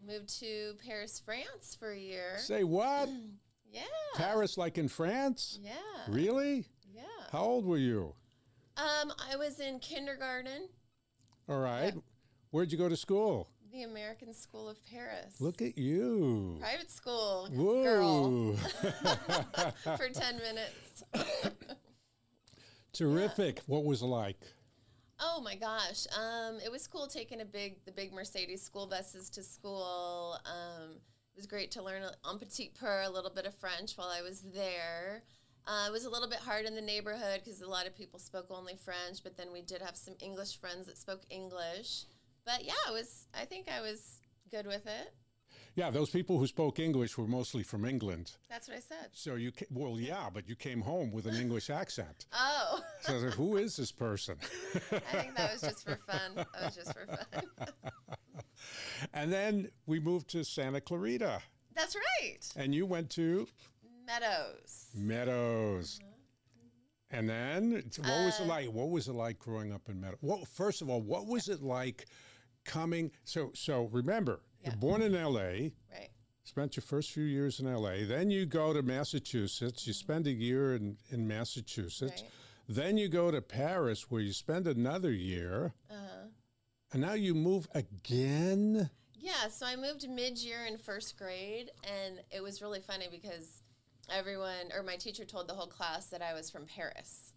moved 0.05 0.29
to 0.41 0.75
Paris, 0.85 1.21
France 1.25 1.77
for 1.79 1.93
a 1.93 1.99
year. 1.99 2.39
say 2.39 2.65
what? 2.65 3.09
Yeah. 3.71 3.83
Paris, 4.15 4.57
like 4.57 4.79
in 4.79 4.89
France? 4.89 5.59
Yeah. 5.63 5.73
Really? 6.09 6.65
Yeah. 6.91 7.03
How 7.31 7.43
old 7.43 7.67
were 7.67 7.77
you? 7.77 8.15
Um, 8.79 9.13
I 9.31 9.37
was 9.37 9.61
in 9.61 9.79
kindergarten, 9.81 10.71
All 11.51 11.59
right. 11.59 11.93
Yeah. 11.95 12.01
Where'd 12.51 12.73
you 12.73 12.79
go 12.79 12.89
to 12.89 12.97
school? 12.97 13.51
The 13.79 13.85
American 13.85 14.35
School 14.35 14.69
of 14.69 14.85
Paris. 14.85 15.41
Look 15.41 15.63
at 15.63 15.79
you. 15.79 16.57
Private 16.59 16.91
school 16.91 17.49
girl 17.49 18.57
for 19.97 20.09
10 20.09 20.39
minutes. 20.39 21.05
Terrific. 22.93 23.61
What 23.67 23.85
was 23.85 24.03
it 24.03 24.07
like? 24.07 24.41
Oh 25.21 25.41
my 25.41 25.55
gosh. 25.55 26.07
Um, 26.17 26.59
it 26.65 26.73
was 26.73 26.89
cool 26.89 27.07
taking 27.07 27.41
a 27.41 27.45
big 27.45 27.85
the 27.85 27.93
big 27.93 28.13
Mercedes 28.13 28.63
school 28.63 28.89
buses 28.89 29.31
to 29.31 29.45
school. 29.45 30.39
Um, 30.45 30.95
it 30.95 31.37
was 31.37 31.47
great 31.47 31.71
to 31.73 31.83
learn 31.83 32.03
en 32.03 32.39
petit 32.39 32.73
peu 32.75 33.07
a 33.07 33.11
little 33.11 33.31
bit 33.31 33.47
of 33.47 33.55
French 33.55 33.97
while 33.97 34.09
I 34.09 34.23
was 34.23 34.41
there. 34.41 35.23
Uh, 35.69 35.87
it 35.87 35.93
was 35.93 36.05
a 36.05 36.11
little 36.11 36.29
bit 36.29 36.41
hard 36.41 36.65
in 36.65 36.75
the 36.75 36.81
neighborhood 36.81 37.43
because 37.45 37.61
a 37.61 37.69
lot 37.69 37.87
of 37.87 37.97
people 37.97 38.19
spoke 38.19 38.47
only 38.51 38.75
French, 38.75 39.23
but 39.23 39.37
then 39.37 39.53
we 39.53 39.61
did 39.63 39.83
have 39.83 39.97
some 39.97 40.15
English 40.21 40.59
friends 40.59 40.87
that 40.87 40.99
spoke 40.99 41.23
English. 41.31 42.07
But 42.49 42.65
yeah, 42.65 42.73
it 42.89 42.93
was. 42.95 43.27
I 43.39 43.45
think 43.45 43.67
I 43.69 43.83
was 43.83 44.21
good 44.51 44.67
with 44.67 44.87
it. 44.87 45.13
Yeah, 45.75 45.91
those 45.91 46.09
people 46.09 46.39
who 46.39 46.47
spoke 46.47 46.79
English 46.79 47.19
were 47.19 47.27
mostly 47.27 47.63
from 47.63 47.85
England. 47.85 48.33
That's 48.49 48.69
what 48.69 48.79
I 48.79 48.81
said. 48.81 49.11
So 49.13 49.35
you, 49.35 49.53
ca- 49.53 49.67
well, 49.71 50.01
yeah, 50.01 50.31
but 50.33 50.49
you 50.49 50.57
came 50.57 50.81
home 50.81 51.13
with 51.13 51.27
an 51.27 51.35
English 51.35 51.69
accent. 51.69 52.25
Oh, 52.33 52.81
So 53.03 53.13
who 53.39 53.59
is 53.59 53.77
this 53.77 53.93
person? 53.93 54.37
I 54.91 54.99
think 55.21 55.37
that 55.37 55.53
was 55.53 55.61
just 55.61 55.85
for 55.85 55.97
fun. 56.11 56.31
That 56.37 56.65
was 56.65 56.75
just 56.75 56.93
for 56.95 57.07
fun. 57.07 57.43
and 59.13 59.31
then 59.31 59.69
we 59.87 60.01
moved 60.01 60.29
to 60.31 60.43
Santa 60.43 60.81
Clarita, 60.81 61.41
That's 61.75 61.95
right. 61.95 62.41
and 62.57 62.75
you 62.75 62.87
went 62.87 63.11
to 63.11 63.47
Meadows. 64.07 64.87
Meadows. 64.97 66.01
And 67.11 67.29
then, 67.29 67.83
what 67.99 68.25
was 68.25 68.41
it 68.41 68.45
Uh, 68.45 68.47
like? 68.47 68.69
What 68.71 68.91
was 68.91 69.09
it 69.09 69.15
like 69.15 69.39
growing 69.39 69.73
up 69.73 69.89
in 69.89 70.01
Meadows? 70.01 70.19
Well, 70.23 70.45
first 70.45 70.83
of 70.83 70.91
all, 70.91 71.01
what 71.03 71.27
was 71.27 71.49
it 71.49 71.63
like 71.63 72.07
coming? 72.69 73.11
So, 73.25 73.51
so 73.55 73.85
remember, 73.93 74.41
Yeah. 74.63 74.71
you're 74.71 74.77
born 74.79 75.03
in 75.03 75.15
L.A. 75.17 75.73
Right. 75.93 76.11
spent 76.45 76.77
your 76.77 76.83
first 76.83 77.11
few 77.11 77.25
years 77.25 77.61
in 77.61 77.67
LA. 77.67 78.05
Then 78.07 78.31
you 78.31 78.47
go 78.47 78.73
to 78.73 78.83
Massachusetts. 78.83 79.87
You 79.87 79.93
spend 79.93 80.27
a 80.27 80.31
year 80.33 80.77
in, 80.77 80.97
in 81.11 81.27
Massachusetts. 81.29 82.23
Right. 82.23 82.31
Then 82.69 82.97
you 82.97 83.09
go 83.09 83.31
to 83.31 83.41
Paris 83.43 84.11
where 84.11 84.23
you 84.23 84.33
spend 84.33 84.67
another 84.67 85.13
year. 85.13 85.75
Uh-huh. 85.91 86.29
And 86.93 87.03
now 87.03 87.13
you 87.15 87.35
move 87.35 87.69
again. 87.75 88.89
Yeah, 89.15 89.49
so 89.51 89.67
I 89.67 89.77
moved 89.77 90.09
mid 90.09 90.39
year 90.39 90.65
in 90.67 90.79
first 90.79 91.19
grade, 91.19 91.71
and 91.83 92.21
it 92.31 92.43
was 92.43 92.63
really 92.63 92.81
funny 92.81 93.09
because 93.11 93.63
everyone, 94.11 94.71
or 94.75 94.83
my 94.83 94.97
teacher 94.97 95.25
told 95.27 95.49
the 95.49 95.55
whole 95.55 95.67
class 95.67 96.07
that 96.07 96.23
I 96.23 96.33
was 96.35 96.49
from 96.51 96.65
Paris. 96.65 97.28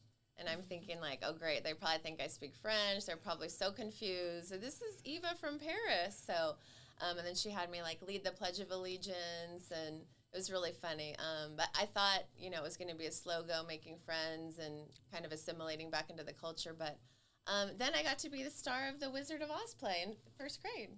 And 0.41 0.49
I'm 0.49 0.63
thinking, 0.63 0.99
like, 0.99 1.19
oh, 1.23 1.33
great, 1.33 1.63
they 1.63 1.75
probably 1.75 1.99
think 1.99 2.19
I 2.19 2.25
speak 2.25 2.55
French. 2.55 3.05
They're 3.05 3.15
probably 3.15 3.47
so 3.47 3.71
confused. 3.71 4.49
So 4.49 4.57
this 4.57 4.81
is 4.81 4.97
Eva 5.05 5.35
from 5.39 5.59
Paris. 5.59 6.19
So, 6.25 6.55
um, 6.99 7.19
and 7.19 7.27
then 7.27 7.35
she 7.35 7.51
had 7.51 7.69
me, 7.69 7.83
like, 7.83 8.01
lead 8.01 8.23
the 8.23 8.31
Pledge 8.31 8.59
of 8.59 8.71
Allegiance, 8.71 9.71
and 9.71 10.01
it 10.33 10.35
was 10.35 10.51
really 10.51 10.71
funny. 10.71 11.15
Um, 11.19 11.51
but 11.55 11.67
I 11.79 11.85
thought, 11.85 12.23
you 12.35 12.49
know, 12.49 12.57
it 12.57 12.63
was 12.63 12.75
going 12.75 12.89
to 12.89 12.95
be 12.95 13.05
a 13.05 13.11
slow 13.11 13.43
go 13.43 13.61
making 13.67 13.97
friends 14.03 14.57
and 14.57 14.87
kind 15.13 15.25
of 15.25 15.31
assimilating 15.31 15.91
back 15.91 16.09
into 16.09 16.23
the 16.23 16.33
culture. 16.33 16.75
But 16.75 16.97
um, 17.45 17.69
then 17.77 17.91
I 17.95 18.01
got 18.01 18.17
to 18.19 18.29
be 18.31 18.41
the 18.41 18.49
star 18.49 18.89
of 18.89 18.99
the 18.99 19.11
Wizard 19.11 19.43
of 19.43 19.51
Oz 19.51 19.75
play 19.75 19.97
in 20.03 20.15
first 20.39 20.59
grade. 20.63 20.89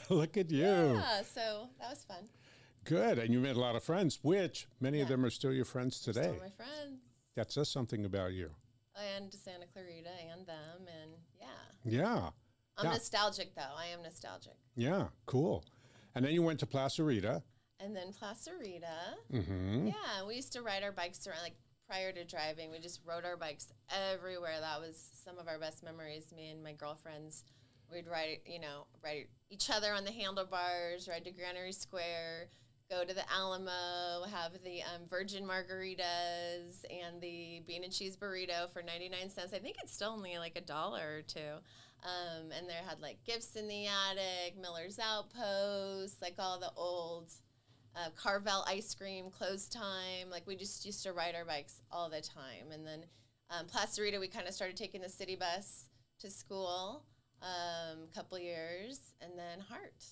Look 0.08 0.38
at 0.38 0.50
you. 0.50 0.64
Yeah, 0.64 1.20
so 1.20 1.68
that 1.80 1.90
was 1.90 2.02
fun. 2.04 2.28
Good. 2.84 3.18
And 3.18 3.30
you 3.34 3.40
made 3.40 3.56
a 3.56 3.60
lot 3.60 3.76
of 3.76 3.82
friends, 3.82 4.20
which 4.22 4.68
many 4.80 5.02
of 5.02 5.08
them 5.08 5.22
are 5.22 5.30
still 5.30 5.52
your 5.52 5.64
friends 5.66 6.00
today. 6.00 6.22
Still 6.22 6.34
my 6.34 6.50
friends. 6.56 7.00
that 7.34 7.52
says 7.52 7.68
something 7.68 8.06
about 8.06 8.32
you. 8.32 8.50
And 8.96 9.32
Santa 9.32 9.66
Clarita 9.72 10.10
and 10.32 10.46
them, 10.46 10.86
and 11.02 11.10
yeah. 11.38 11.46
Yeah. 11.84 12.30
I'm 12.78 12.86
Yeah. 12.86 12.92
nostalgic 12.92 13.54
though. 13.54 13.74
I 13.76 13.86
am 13.86 14.02
nostalgic. 14.02 14.56
Yeah. 14.74 15.08
Cool. 15.26 15.64
And 16.14 16.24
then 16.24 16.32
you 16.32 16.42
went 16.42 16.60
to 16.60 16.66
Placerita. 16.66 17.42
And 17.78 17.94
then 17.94 18.12
Placerita. 18.12 19.16
Mm-hmm. 19.32 19.88
Yeah, 19.88 20.24
we 20.26 20.34
used 20.36 20.52
to 20.54 20.62
ride 20.62 20.82
our 20.82 20.92
bikes 20.92 21.26
around, 21.26 21.42
like 21.42 21.56
prior 21.86 22.10
to 22.12 22.24
driving, 22.24 22.70
we 22.70 22.78
just 22.78 23.00
rode 23.04 23.24
our 23.24 23.36
bikes 23.36 23.68
everywhere. 24.12 24.58
That 24.60 24.80
was 24.80 24.96
some 25.24 25.38
of 25.38 25.46
our 25.46 25.58
best 25.58 25.84
memories. 25.84 26.32
Me 26.34 26.50
and 26.50 26.62
my 26.64 26.72
girlfriends, 26.72 27.44
we'd 27.92 28.08
ride, 28.08 28.38
you 28.46 28.60
know, 28.60 28.86
ride 29.04 29.26
each 29.50 29.70
other 29.70 29.92
on 29.92 30.04
the 30.04 30.12
handlebars, 30.12 31.06
ride 31.06 31.24
to 31.24 31.30
Granary 31.32 31.72
Square, 31.72 32.48
go 32.90 33.04
to 33.04 33.14
the 33.14 33.24
Alamo, 33.32 34.24
have 34.30 34.52
the 34.64 34.82
um, 34.82 35.02
Virgin 35.08 35.44
Margaritas 35.44 36.84
and 36.90 37.20
the 37.20 37.62
bean 37.66 37.84
and 37.84 37.92
cheese 37.92 38.16
burrito 38.16 38.70
for 38.72 38.82
99 38.82 39.30
cents. 39.30 39.52
I 39.52 39.58
think 39.58 39.76
it's 39.82 39.92
still 39.92 40.10
only 40.10 40.38
like 40.38 40.56
a 40.56 40.60
dollar 40.60 41.18
or 41.18 41.22
two. 41.22 41.60
Um, 42.04 42.52
and 42.56 42.68
there 42.68 42.82
had 42.86 43.00
like 43.00 43.18
gifts 43.24 43.56
in 43.56 43.66
the 43.66 43.86
attic, 43.86 44.56
Miller's 44.60 44.98
Outpost, 44.98 46.22
like 46.22 46.34
all 46.38 46.58
the 46.60 46.70
old 46.76 47.32
uh, 47.96 48.10
Carvel 48.14 48.64
ice 48.68 48.94
cream, 48.94 49.30
close 49.30 49.68
time. 49.68 50.30
Like 50.30 50.46
we 50.46 50.54
just 50.54 50.84
used 50.86 51.02
to 51.02 51.12
ride 51.12 51.34
our 51.34 51.44
bikes 51.44 51.80
all 51.90 52.08
the 52.08 52.20
time. 52.20 52.70
And 52.72 52.86
then 52.86 53.04
um, 53.50 53.66
Placerita, 53.66 54.20
we 54.20 54.28
kind 54.28 54.46
of 54.46 54.54
started 54.54 54.76
taking 54.76 55.00
the 55.00 55.08
city 55.08 55.34
bus 55.34 55.86
to 56.20 56.30
school 56.30 57.04
a 57.42 57.92
um, 57.92 58.08
couple 58.14 58.38
years, 58.38 59.14
and 59.20 59.32
then 59.38 59.60
Hart. 59.60 60.04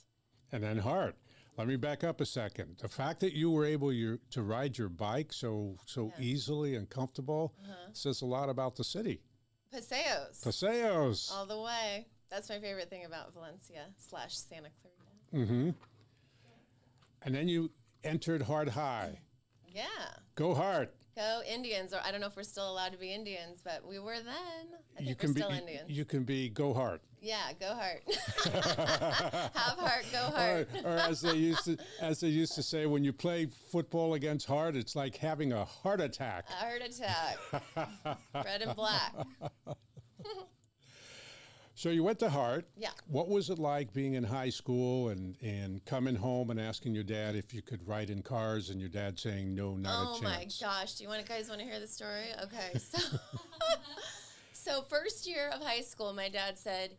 And 0.53 0.63
then 0.63 0.79
Hart. 0.79 1.17
Let 1.57 1.69
me 1.69 1.77
back 1.77 2.03
up 2.03 2.21
a 2.21 2.27
second. 2.27 2.79
The 2.81 2.89
fact 2.89 3.21
that 3.21 3.33
you 3.33 3.51
were 3.51 3.65
able 3.65 3.93
your, 3.93 4.19
to 4.31 4.43
ride 4.43 4.77
your 4.77 4.89
bike 4.89 5.33
so 5.33 5.77
so 5.87 6.13
Yeah. 6.19 6.25
easily 6.25 6.75
and 6.75 6.89
comfortable 6.91 7.55
Uh-huh. 7.63 7.91
says 7.93 8.23
a 8.23 8.27
lot 8.27 8.49
about 8.49 8.75
the 8.77 8.85
city. 8.85 9.21
Paseos. 9.71 10.41
Paseos. 10.43 11.31
all 11.33 11.47
the 11.47 11.61
way. 11.61 12.07
That's 12.31 12.49
my 12.49 12.59
favorite 12.59 12.91
thing 12.91 13.05
about 13.05 13.33
Valencia 13.33 13.87
slash 13.97 14.37
Santa 14.37 14.71
Clarita. 14.81 15.47
Mm-hmm. 15.53 15.71
And 17.23 17.35
then 17.35 17.49
you 17.49 17.71
entered 18.03 18.43
Hart 18.43 18.69
High. 18.71 19.21
Yeah. 19.75 19.89
Go 20.37 20.55
hard. 20.55 20.91
Go 21.17 21.41
Indians, 21.49 21.93
or 21.93 21.99
I 22.05 22.13
don't 22.13 22.21
know 22.21 22.29
if 22.29 22.37
we're 22.37 22.45
still 22.45 22.71
allowed 22.71 22.93
to 22.93 22.99
be 22.99 23.13
Indians, 23.13 23.61
but 23.61 23.85
we 23.85 23.99
were 23.99 24.21
then. 24.21 24.69
I 24.97 24.99
think 24.99 25.09
you 25.09 25.09
we're 25.09 25.15
can 25.17 25.33
be 25.33 25.41
still 25.41 25.51
Indians. 25.51 25.91
you 25.91 26.05
can 26.05 26.23
be 26.23 26.49
Go 26.49 26.73
Hart. 26.73 27.03
Yeah, 27.25 27.53
go 27.59 27.75
heart. 27.75 28.03
Have 29.55 29.79
heart, 29.79 30.05
go 30.13 30.27
Or, 30.29 30.39
heart. 30.39 30.69
or 30.85 30.97
as 30.99 31.23
they 31.23 31.35
used 31.35 31.65
to 31.65 31.79
as 32.01 32.21
they 32.21 32.29
used 32.29 32.55
to 32.55 32.63
say, 32.63 32.87
when 32.87 33.03
you 33.03 33.13
play 33.13 33.47
football 33.47 34.15
against 34.15 34.47
Hart, 34.47 34.77
it's 34.77 34.95
like 34.95 35.17
having 35.17 35.53
a 35.53 35.65
heart 35.65 36.01
attack. 36.01 36.45
A 36.51 36.53
heart 36.53 36.83
attack. 36.83 37.39
Red 38.35 38.63
and 38.63 38.77
black. 38.77 39.15
So 41.77 41.89
you 41.91 42.05
went 42.05 42.21
to 42.21 42.31
Hart. 42.31 42.67
Yeah. 42.77 42.91
What 43.09 43.29
was 43.29 43.51
it 43.51 43.59
like 43.59 43.93
being 43.93 44.15
in 44.15 44.23
high 44.23 44.51
school 44.51 45.09
and, 45.09 45.37
and 45.43 45.85
coming 45.85 46.15
home 46.15 46.51
and 46.51 46.61
asking 46.61 46.95
your 46.95 47.03
dad 47.03 47.35
if 47.35 47.53
you 47.53 47.63
could 47.63 47.87
ride 47.87 48.11
in 48.11 48.23
cars 48.23 48.71
and 48.71 48.79
your 48.81 48.89
dad 48.89 49.19
saying 49.19 49.55
no, 49.57 49.75
not 49.75 49.93
Oh 49.93 50.17
a 50.17 50.21
chance? 50.21 50.63
Oh 50.63 50.67
my 50.67 50.73
gosh! 50.73 50.95
Do 50.95 51.03
you 51.03 51.09
want 51.11 51.27
to, 51.27 51.29
guys 51.29 51.49
want 51.49 51.61
to 51.61 51.67
hear 51.67 51.81
the 51.81 51.89
story? 51.89 52.27
Okay, 52.45 52.79
so 52.79 53.19
so 54.53 54.83
first 54.83 55.27
year 55.27 55.51
of 55.53 55.61
high 55.61 55.81
school, 55.81 56.13
my 56.13 56.29
dad 56.29 56.59
said, 56.59 56.93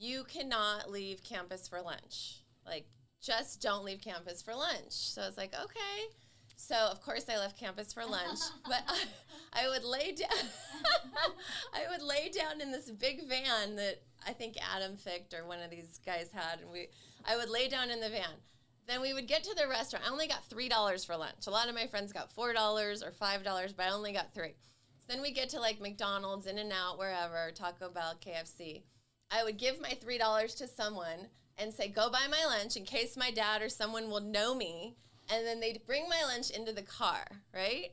"You 0.00 0.24
cannot 0.24 0.90
leave 0.90 1.22
campus 1.22 1.68
for 1.68 1.80
lunch. 1.80 2.42
Like, 2.66 2.86
just 3.20 3.60
don't 3.60 3.84
leave 3.84 4.00
campus 4.00 4.42
for 4.42 4.54
lunch." 4.54 4.92
So 4.92 5.22
I 5.22 5.26
was 5.26 5.36
like, 5.36 5.54
"Okay." 5.54 6.08
So 6.56 6.76
of 6.90 7.00
course 7.00 7.24
I 7.28 7.38
left 7.38 7.58
campus 7.58 7.92
for 7.92 8.04
lunch, 8.04 8.38
but 8.64 8.82
I, 8.86 9.64
I 9.64 9.68
would 9.68 9.84
lay 9.84 10.12
down. 10.12 10.28
I 11.74 11.90
would 11.90 12.02
lay 12.02 12.28
down 12.28 12.60
in 12.60 12.70
this 12.70 12.90
big 12.90 13.28
van 13.28 13.76
that 13.76 14.02
I 14.26 14.32
think 14.32 14.56
Adam 14.74 14.96
Ficht 14.96 15.32
or 15.32 15.46
one 15.46 15.60
of 15.60 15.70
these 15.70 16.00
guys 16.04 16.30
had, 16.32 16.60
and 16.60 16.70
we. 16.70 16.88
I 17.24 17.36
would 17.36 17.50
lay 17.50 17.68
down 17.68 17.90
in 17.90 18.00
the 18.00 18.08
van. 18.08 18.40
Then 18.86 19.00
we 19.00 19.12
would 19.12 19.28
get 19.28 19.44
to 19.44 19.54
the 19.54 19.68
restaurant. 19.68 20.04
I 20.06 20.10
only 20.10 20.26
got 20.26 20.44
three 20.44 20.68
dollars 20.68 21.04
for 21.04 21.16
lunch. 21.16 21.46
A 21.46 21.50
lot 21.50 21.68
of 21.68 21.74
my 21.74 21.86
friends 21.86 22.12
got 22.12 22.32
four 22.32 22.52
dollars 22.52 23.02
or 23.02 23.12
five 23.12 23.42
dollars, 23.44 23.72
but 23.72 23.86
I 23.86 23.90
only 23.90 24.12
got 24.12 24.34
three. 24.34 24.54
So 24.98 25.06
then 25.08 25.22
we 25.22 25.30
get 25.32 25.48
to 25.50 25.60
like 25.60 25.80
McDonald's, 25.80 26.46
In 26.46 26.58
and 26.58 26.72
Out, 26.72 26.98
wherever, 26.98 27.50
Taco 27.54 27.88
Bell, 27.88 28.14
KFC. 28.24 28.82
I 29.30 29.44
would 29.44 29.58
give 29.58 29.80
my 29.80 29.90
three 29.90 30.18
dollars 30.18 30.54
to 30.56 30.66
someone 30.66 31.28
and 31.56 31.72
say, 31.72 31.88
"Go 31.88 32.10
buy 32.10 32.26
my 32.28 32.44
lunch," 32.44 32.76
in 32.76 32.84
case 32.84 33.16
my 33.16 33.30
dad 33.30 33.62
or 33.62 33.68
someone 33.68 34.10
will 34.10 34.20
know 34.20 34.54
me. 34.54 34.96
And 35.32 35.46
then 35.46 35.60
they'd 35.60 35.86
bring 35.86 36.08
my 36.08 36.24
lunch 36.24 36.50
into 36.50 36.72
the 36.72 36.82
car, 36.82 37.24
right? 37.54 37.92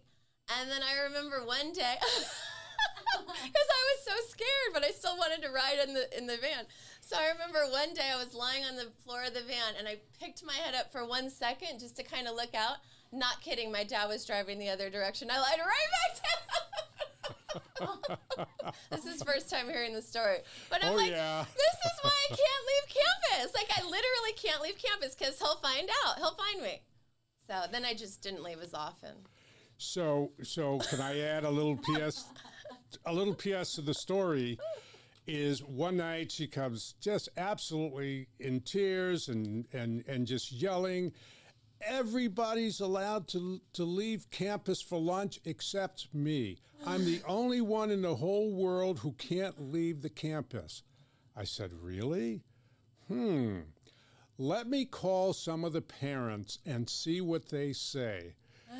And 0.49 0.71
then 0.71 0.81
I 0.81 1.03
remember 1.03 1.45
one 1.45 1.71
day, 1.71 1.95
because 2.01 3.69
I 3.69 3.81
was 3.91 4.05
so 4.05 4.13
scared, 4.29 4.73
but 4.73 4.83
I 4.83 4.91
still 4.91 5.17
wanted 5.17 5.43
to 5.43 5.51
ride 5.51 5.77
in 5.87 5.93
the 5.93 6.17
in 6.17 6.27
the 6.27 6.37
van. 6.37 6.65
So 7.01 7.15
I 7.15 7.31
remember 7.31 7.59
one 7.71 7.93
day 7.93 8.09
I 8.13 8.21
was 8.21 8.33
lying 8.33 8.65
on 8.65 8.75
the 8.75 8.91
floor 9.03 9.23
of 9.23 9.33
the 9.33 9.41
van 9.41 9.75
and 9.77 9.87
I 9.87 9.99
picked 10.19 10.43
my 10.43 10.53
head 10.53 10.75
up 10.75 10.91
for 10.91 11.05
one 11.05 11.29
second 11.29 11.79
just 11.79 11.95
to 11.97 12.03
kind 12.03 12.27
of 12.27 12.35
look 12.35 12.53
out. 12.53 12.77
Not 13.11 13.41
kidding, 13.41 13.71
my 13.71 13.85
dad 13.85 14.07
was 14.07 14.25
driving 14.25 14.59
the 14.59 14.69
other 14.69 14.89
direction. 14.89 15.29
I 15.31 15.39
lied 15.39 15.59
right 15.59 15.89
back 15.95 16.21
down. 16.23 17.35
this 18.91 19.05
is 19.05 19.23
first 19.23 19.49
time 19.49 19.69
hearing 19.69 19.93
the 19.93 20.01
story, 20.01 20.37
but 20.69 20.83
I'm 20.83 20.93
Oh, 20.93 20.95
like, 20.95 21.11
yeah. 21.11 21.45
this 21.45 21.91
is 21.91 21.99
why 22.01 22.11
I 22.11 22.27
can't 22.29 22.39
leave 22.67 22.95
campus. 23.39 23.53
Like 23.55 23.69
I 23.77 23.81
literally 23.83 24.33
can't 24.35 24.61
leave 24.61 24.77
campus 24.77 25.15
because 25.15 25.37
he'll 25.39 25.57
find 25.57 25.89
out. 26.05 26.17
He'll 26.17 26.35
find 26.35 26.61
me. 26.61 26.81
So 27.49 27.61
then 27.71 27.85
I 27.85 27.93
just 27.93 28.21
didn't 28.21 28.43
leave 28.43 28.61
as 28.61 28.73
often. 28.73 29.15
So 29.77 30.31
so 30.43 30.79
can 30.79 31.01
I 31.01 31.19
add 31.19 31.43
a 31.43 31.49
little 31.49 31.77
PS 31.77 32.25
a 33.05 33.13
little 33.13 33.33
PS 33.35 33.73
to 33.75 33.81
the 33.81 33.93
story 33.93 34.57
is 35.27 35.61
one 35.63 35.97
night 35.97 36.31
she 36.31 36.47
comes 36.47 36.95
just 37.01 37.29
absolutely 37.37 38.27
in 38.39 38.61
tears 38.61 39.27
and 39.29 39.65
and 39.73 40.03
and 40.07 40.25
just 40.25 40.51
yelling 40.51 41.11
everybody's 41.81 42.79
allowed 42.79 43.27
to 43.29 43.61
to 43.73 43.83
leave 43.83 44.29
campus 44.29 44.81
for 44.81 44.99
lunch 44.99 45.39
except 45.45 46.07
me. 46.13 46.57
I'm 46.85 47.05
the 47.05 47.21
only 47.27 47.61
one 47.61 47.91
in 47.91 48.01
the 48.01 48.15
whole 48.15 48.51
world 48.51 48.99
who 48.99 49.13
can't 49.13 49.71
leave 49.71 50.01
the 50.01 50.09
campus. 50.09 50.83
I 51.35 51.43
said 51.43 51.71
really? 51.73 52.43
Hmm. 53.07 53.59
Let 54.37 54.67
me 54.67 54.85
call 54.85 55.33
some 55.33 55.63
of 55.63 55.73
the 55.73 55.81
parents 55.81 56.59
and 56.65 56.89
see 56.89 57.21
what 57.21 57.49
they 57.49 57.73
say. 57.73 58.35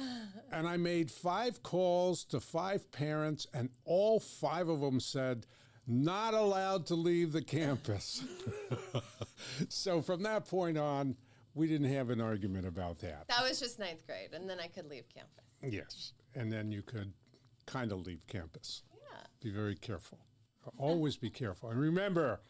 And 0.50 0.66
I 0.66 0.78
made 0.78 1.12
five 1.12 1.62
calls 1.62 2.24
to 2.26 2.40
five 2.40 2.90
parents, 2.94 3.48
and 3.54 3.70
all 3.84 4.18
five 4.18 4.70
of 4.70 4.80
them 4.80 5.02
said, 5.02 5.46
not 5.86 6.34
allowed 6.34 6.86
to 6.88 6.96
leave 6.96 7.34
the 7.34 7.42
campus. 7.42 8.24
so 9.70 10.02
from 10.02 10.24
that 10.24 10.48
point 10.48 10.78
on, 10.78 11.18
We 11.58 11.68
didn't 11.68 11.92
have 11.92 12.12
an 12.12 12.22
argument 12.22 12.68
about 12.68 13.00
that. 13.00 13.28
That 13.28 13.42
was 13.42 13.60
just 13.60 13.80
ninth 13.80 14.06
grade, 14.06 14.30
and 14.32 14.48
then 14.48 14.60
I 14.60 14.68
could 14.68 14.88
leave 14.88 15.06
campus. 15.10 15.44
Yes. 15.64 16.14
And 16.36 16.54
then 16.54 16.72
you 16.72 16.84
could 16.84 17.12
kind 17.66 17.92
of 17.92 18.06
leave 18.06 18.22
campus. 18.28 18.84
Yeah. 18.94 19.26
Be 19.42 19.50
very 19.50 19.76
careful. 19.76 20.20
Always 20.78 21.18
be 21.18 21.32
careful. 21.32 21.72
And 21.72 21.80
remember, 21.80 22.42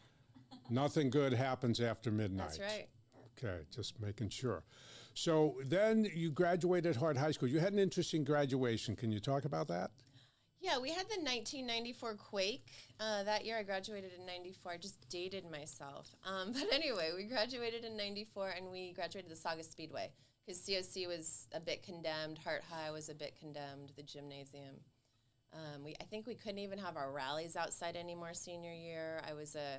nothing 0.68 1.08
good 1.08 1.32
happens 1.32 1.80
after 1.80 2.10
midnight. 2.10 2.48
That's 2.48 2.60
right. 2.60 2.88
Okay, 3.38 3.60
just 3.74 3.98
making 3.98 4.28
sure. 4.28 4.62
So 5.14 5.56
then 5.64 6.06
you 6.14 6.30
graduated 6.30 6.96
Hart 6.96 7.16
High 7.16 7.30
School. 7.30 7.48
You 7.48 7.60
had 7.60 7.72
an 7.72 7.78
interesting 7.78 8.24
graduation. 8.24 8.94
Can 8.94 9.10
you 9.10 9.20
talk 9.20 9.46
about 9.46 9.68
that? 9.68 9.90
Yeah, 10.60 10.78
we 10.78 10.88
had 10.88 11.06
the 11.06 11.20
1994 11.20 12.14
quake. 12.14 12.72
Uh, 12.98 13.22
that 13.22 13.44
year 13.44 13.58
I 13.58 13.62
graduated 13.62 14.10
in 14.18 14.26
94. 14.26 14.72
I 14.72 14.76
just 14.76 15.08
dated 15.08 15.48
myself. 15.50 16.08
Um, 16.26 16.52
but 16.52 16.66
anyway, 16.72 17.10
we 17.16 17.24
graduated 17.24 17.84
in 17.84 17.96
94 17.96 18.54
and 18.56 18.70
we 18.70 18.92
graduated 18.92 19.30
the 19.30 19.36
Saugus 19.36 19.70
Speedway 19.70 20.10
because 20.44 20.60
COC 20.60 21.06
was 21.06 21.46
a 21.52 21.60
bit 21.60 21.82
condemned. 21.82 22.38
Hart 22.38 22.62
High 22.68 22.90
was 22.90 23.08
a 23.08 23.14
bit 23.14 23.36
condemned, 23.38 23.92
the 23.96 24.02
gymnasium. 24.02 24.76
Um, 25.52 25.84
we, 25.84 25.94
I 26.00 26.04
think 26.04 26.26
we 26.26 26.34
couldn't 26.34 26.58
even 26.58 26.78
have 26.78 26.96
our 26.96 27.12
rallies 27.12 27.56
outside 27.56 27.96
anymore 27.96 28.34
senior 28.34 28.72
year. 28.72 29.22
I 29.28 29.34
was 29.34 29.54
a, 29.54 29.78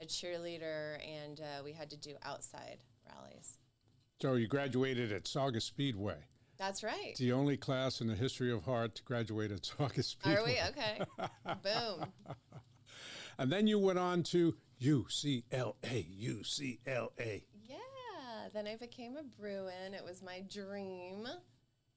a 0.00 0.06
cheerleader 0.06 0.98
and 1.04 1.40
uh, 1.40 1.62
we 1.64 1.72
had 1.72 1.90
to 1.90 1.96
do 1.96 2.14
outside 2.22 2.78
rallies. 3.06 3.58
So 4.22 4.34
you 4.34 4.46
graduated 4.46 5.12
at 5.12 5.26
Saugus 5.26 5.64
Speedway. 5.64 6.18
That's 6.60 6.84
right. 6.84 7.14
The 7.16 7.32
only 7.32 7.56
class 7.56 8.00
in 8.02 8.06
the 8.06 8.14
history 8.14 8.52
of 8.52 8.64
Hart 8.64 8.94
to 8.96 9.02
graduate 9.02 9.50
at 9.50 9.64
Saugus 9.64 10.06
Speedway. 10.18 10.36
Are 10.36 10.44
we? 10.44 10.60
Okay. 10.68 11.00
Boom. 11.64 12.06
And 13.38 13.50
then 13.50 13.66
you 13.66 13.78
went 13.78 13.98
on 13.98 14.22
to 14.24 14.54
UCLA, 14.82 16.04
UCLA. 16.20 17.44
Yeah. 17.66 17.76
Then 18.52 18.66
I 18.66 18.76
became 18.76 19.16
a 19.16 19.22
Bruin. 19.22 19.94
It 19.94 20.04
was 20.04 20.22
my 20.22 20.42
dream. 20.52 21.26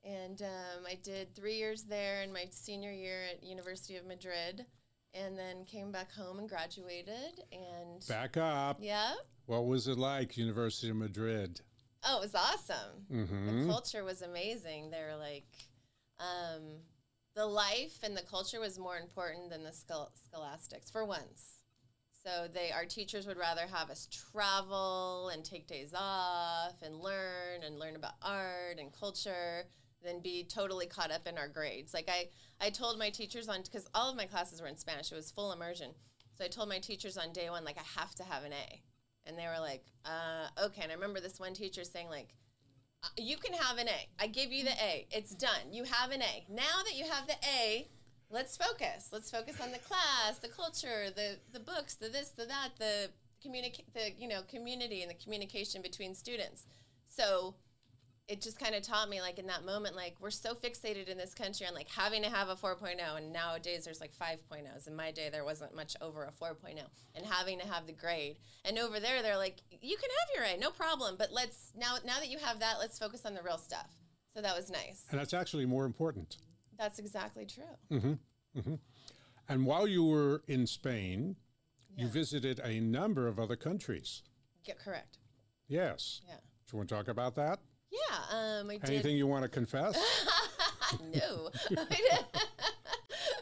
And 0.05 0.41
um, 0.41 0.85
I 0.87 0.95
did 1.03 1.35
three 1.35 1.55
years 1.55 1.83
there 1.83 2.21
in 2.21 2.31
my 2.31 2.45
senior 2.49 2.93
year 2.93 3.23
at 3.29 3.43
University 3.43 3.97
of 3.97 4.05
Madrid. 4.05 4.65
And 5.13 5.37
then 5.37 5.65
came 5.65 5.91
back 5.91 6.13
home 6.13 6.39
and 6.39 6.47
graduated. 6.47 7.41
And 7.51 8.07
Back 8.07 8.37
up. 8.37 8.77
yeah. 8.79 9.13
What 9.45 9.65
was 9.65 9.89
it 9.89 9.97
like, 9.97 10.37
University 10.37 10.89
of 10.91 10.95
Madrid? 10.95 11.59
Oh, 12.05 12.17
it 12.17 12.21
was 12.21 12.35
awesome. 12.35 13.05
Mm-hmm. 13.11 13.61
The 13.61 13.67
culture 13.71 14.03
was 14.03 14.21
amazing. 14.21 14.91
They 14.91 15.01
were 15.01 15.17
like, 15.17 15.45
um, 16.19 16.79
the 17.35 17.45
life 17.45 17.99
and 18.03 18.15
the 18.15 18.21
culture 18.21 18.59
was 18.59 18.77
more 18.77 18.97
important 18.97 19.49
than 19.49 19.63
the 19.63 19.73
schol- 19.73 20.11
scholastics 20.15 20.89
for 20.89 21.05
once. 21.05 21.63
So 22.23 22.47
they, 22.53 22.71
our 22.71 22.85
teachers 22.85 23.27
would 23.27 23.37
rather 23.37 23.67
have 23.71 23.89
us 23.89 24.07
travel 24.31 25.29
and 25.33 25.43
take 25.43 25.67
days 25.67 25.93
off 25.93 26.81
and 26.81 26.99
learn 26.99 27.63
and 27.65 27.79
learn 27.79 27.95
about 27.95 28.13
art 28.21 28.79
and 28.79 28.93
culture 28.97 29.65
than 30.03 30.21
be 30.21 30.45
totally 30.45 30.85
caught 30.85 31.11
up 31.11 31.27
in 31.27 31.37
our 31.37 31.47
grades. 31.47 31.93
Like 31.93 32.09
I, 32.09 32.29
I 32.65 32.69
told 32.69 32.97
my 32.97 33.09
teachers 33.09 33.49
on 33.49 33.61
because 33.63 33.87
all 33.93 34.09
of 34.09 34.15
my 34.15 34.25
classes 34.25 34.61
were 34.61 34.67
in 34.67 34.77
Spanish. 34.77 35.11
It 35.11 35.15
was 35.15 35.31
full 35.31 35.51
immersion. 35.51 35.91
So 36.37 36.45
I 36.45 36.47
told 36.47 36.69
my 36.69 36.79
teachers 36.79 37.17
on 37.17 37.33
day 37.33 37.49
one 37.49 37.65
like 37.65 37.77
I 37.77 37.99
have 37.99 38.15
to 38.15 38.23
have 38.23 38.43
an 38.43 38.53
A, 38.53 38.81
and 39.25 39.37
they 39.37 39.45
were 39.45 39.59
like, 39.61 39.85
uh, 40.05 40.65
okay. 40.65 40.81
And 40.83 40.91
I 40.91 40.95
remember 40.95 41.19
this 41.19 41.39
one 41.39 41.53
teacher 41.53 41.83
saying 41.83 42.09
like, 42.09 42.35
"Uh, 43.03 43.07
you 43.17 43.37
can 43.37 43.53
have 43.53 43.77
an 43.77 43.87
A. 43.87 44.09
I 44.19 44.27
give 44.27 44.51
you 44.51 44.63
the 44.63 44.71
A. 44.71 45.07
It's 45.11 45.33
done. 45.33 45.71
You 45.71 45.85
have 45.85 46.11
an 46.11 46.21
A. 46.21 46.45
Now 46.49 46.83
that 46.85 46.95
you 46.95 47.05
have 47.05 47.27
the 47.27 47.35
A, 47.45 47.87
let's 48.29 48.57
focus. 48.57 49.09
Let's 49.11 49.31
focus 49.31 49.61
on 49.61 49.71
the 49.71 49.79
class, 49.79 50.39
the 50.39 50.49
culture, 50.49 51.09
the 51.15 51.37
the 51.51 51.59
books, 51.59 51.95
the 51.95 52.09
this, 52.09 52.29
the 52.29 52.45
that, 52.45 52.69
the 52.79 53.09
communicate, 53.41 53.93
the 53.93 54.11
you 54.17 54.27
know 54.27 54.41
community 54.49 55.01
and 55.01 55.09
the 55.09 55.15
communication 55.23 55.81
between 55.81 56.15
students. 56.15 56.65
So 57.07 57.55
it 58.27 58.41
just 58.41 58.57
kind 58.57 58.73
of 58.73 58.81
taught 58.81 59.09
me 59.09 59.19
like 59.19 59.37
in 59.37 59.47
that 59.47 59.65
moment 59.65 59.95
like 59.95 60.15
we're 60.21 60.31
so 60.31 60.53
fixated 60.53 61.09
in 61.09 61.17
this 61.17 61.33
country 61.33 61.67
on 61.67 61.73
like 61.73 61.89
having 61.89 62.23
to 62.23 62.29
have 62.29 62.47
a 62.47 62.55
4.0 62.55 62.95
and 63.17 63.33
nowadays 63.33 63.83
there's 63.83 63.99
like 63.99 64.13
5.0s 64.15 64.87
in 64.87 64.95
my 64.95 65.11
day 65.11 65.29
there 65.29 65.43
wasn't 65.43 65.75
much 65.75 65.95
over 66.01 66.23
a 66.23 66.31
4.0 66.31 66.79
and 67.15 67.25
having 67.25 67.59
to 67.59 67.67
have 67.67 67.85
the 67.85 67.93
grade. 67.93 68.37
And 68.63 68.79
over 68.79 68.99
there 68.99 69.21
they're 69.21 69.37
like 69.37 69.57
you 69.81 69.97
can 69.97 70.09
have 70.09 70.35
your 70.35 70.55
a 70.55 70.59
no 70.59 70.71
problem 70.71 71.15
but 71.17 71.31
let's 71.31 71.71
now 71.75 71.97
now 72.05 72.19
that 72.19 72.29
you 72.29 72.37
have 72.37 72.59
that 72.59 72.75
let's 72.79 72.97
focus 72.97 73.25
on 73.25 73.33
the 73.33 73.43
real 73.43 73.57
stuff. 73.57 73.91
So 74.33 74.41
that 74.41 74.55
was 74.55 74.71
nice. 74.71 75.05
And 75.11 75.19
that's 75.19 75.33
actually 75.33 75.65
more 75.65 75.85
important. 75.85 76.37
that's 76.77 76.99
exactly 76.99 77.45
true. 77.45 77.97
Mm-hmm, 77.97 78.59
mm-hmm. 78.59 78.75
And 79.49 79.65
while 79.65 79.87
you 79.87 80.05
were 80.05 80.41
in 80.47 80.65
Spain, 80.65 81.35
you 81.95 82.07
visited 82.07 82.59
a 82.63 82.79
number 82.79 83.27
of 83.27 83.39
other 83.39 83.55
countries. 83.55 84.23
get 84.63 84.79
correct. 84.79 85.19
Yes. 85.67 86.21
yeah. 86.27 86.35
Do 86.35 86.73
you 86.73 86.77
want 86.77 86.89
to 86.89 86.95
talk 86.95 87.07
about 87.07 87.35
that? 87.35 87.59
Yeah 87.93 88.37
um 88.59 88.69
i 88.69 88.77
did 88.77 88.89
Anything 88.89 89.15
you 89.17 89.27
want 89.27 89.43
to 89.43 89.49
confess? 89.49 89.95
no. 91.13 91.49
we 91.69 91.75
did, 91.85 92.25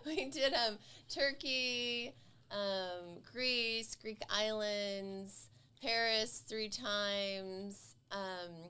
we 0.05 0.25
did 0.29 0.53
um, 0.53 0.77
Turkey, 1.09 2.13
um, 2.51 3.19
Greece, 3.31 3.95
Greek 3.95 4.21
islands, 4.29 5.47
Paris 5.81 6.43
three 6.47 6.69
times, 6.69 7.95
um, 8.11 8.69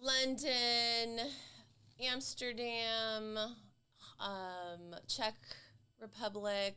London, 0.00 1.26
Amsterdam, 2.02 3.38
um, 4.20 4.94
Czech 5.08 5.36
Republic, 6.00 6.76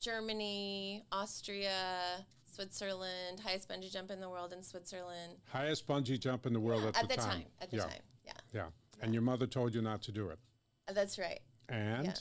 Germany, 0.00 1.04
Austria, 1.10 2.24
Switzerland, 2.68 3.38
highest 3.44 3.68
bungee 3.68 3.90
jump 3.90 4.10
in 4.10 4.18
the 4.20 4.28
world 4.28 4.52
in 4.52 4.64
Switzerland. 4.64 5.34
Highest 5.48 5.86
bungee 5.86 6.18
jump 6.18 6.44
in 6.44 6.52
the 6.52 6.58
world 6.58 6.84
at, 6.84 6.96
At 6.96 7.08
the, 7.08 7.14
the 7.14 7.22
time. 7.22 7.44
At 7.60 7.70
the 7.70 7.76
yeah. 7.76 7.82
time. 7.84 8.02
Yeah. 8.26 8.32
Yeah. 8.52 8.66
And 9.00 9.14
your 9.14 9.22
mother 9.22 9.46
told 9.46 9.74
you 9.74 9.80
not 9.80 10.02
to 10.02 10.12
do 10.12 10.28
it. 10.30 10.40
Uh, 10.88 10.92
That's 10.92 11.20
right. 11.20 11.38
And 11.68 12.06
Yeah. 12.06 12.14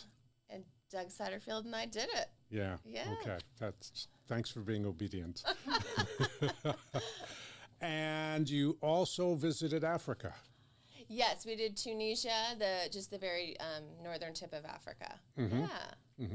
And 0.51 0.63
Doug 0.91 1.07
Satterfield 1.07 1.65
and 1.65 1.75
I 1.75 1.85
did 1.87 2.07
it. 2.13 2.27
yeah. 2.51 2.77
Yeah. 2.85 3.05
Okay. 3.21 3.39
That's 3.59 4.07
thanks 4.27 4.51
for 4.51 4.59
being 4.59 4.85
obedient. 4.85 5.43
and 7.81 8.47
you 8.47 8.77
also 8.81 9.33
visited 9.33 9.83
Africa. 9.83 10.33
Yes, 11.09 11.45
we 11.47 11.55
did 11.55 11.75
Tunisia, 11.77 12.55
the 12.59 12.89
just 12.91 13.09
the 13.09 13.17
very 13.17 13.57
um, 13.59 13.83
northern 14.03 14.33
tip 14.35 14.53
of 14.53 14.65
Africa. 14.65 15.19
Yeah. 15.35 16.27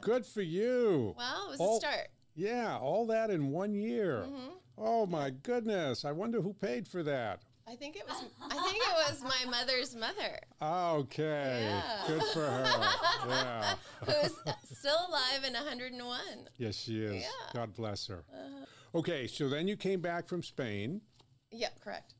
Good 0.00 0.26
for 0.26 0.42
you. 0.42 1.14
Well, 1.16 1.46
it 1.46 1.50
was 1.50 1.60
All- 1.60 1.76
a 1.76 1.80
start. 1.80 2.08
Yeah, 2.36 2.76
all 2.78 3.06
that 3.06 3.30
in 3.30 3.50
one 3.50 3.74
year. 3.74 4.24
Mm-hmm. 4.26 4.48
Oh 4.78 5.06
my 5.06 5.30
goodness. 5.30 6.04
I 6.04 6.12
wonder 6.12 6.40
who 6.42 6.52
paid 6.52 6.86
for 6.86 7.02
that. 7.02 7.40
I 7.68 7.74
think 7.74 7.96
it 7.96 8.04
was. 8.06 8.22
I 8.42 8.54
think 8.54 8.76
it 8.76 9.10
was 9.10 9.22
my 9.24 9.50
mother's 9.50 9.96
mother, 9.96 10.38
Okay. 10.62 11.62
Yeah. 11.68 12.02
Good 12.06 12.22
for 12.32 12.40
her. 12.46 12.64
yeah. 13.28 13.74
who's 14.04 14.32
still 14.78 14.98
alive 15.08 15.42
and 15.44 15.54
101. 15.54 16.20
Yes, 16.58 16.76
she 16.76 17.00
is. 17.02 17.14
Yeah. 17.14 17.26
Uh-huh. 17.26 17.50
God 17.54 17.74
bless 17.74 18.06
her. 18.06 18.22
Okay, 18.94 19.26
so 19.26 19.48
then 19.48 19.66
you 19.66 19.76
came 19.76 20.00
back 20.00 20.28
from 20.28 20.42
Spain 20.44 21.00
Yep, 21.50 21.80
correct. 21.82 22.14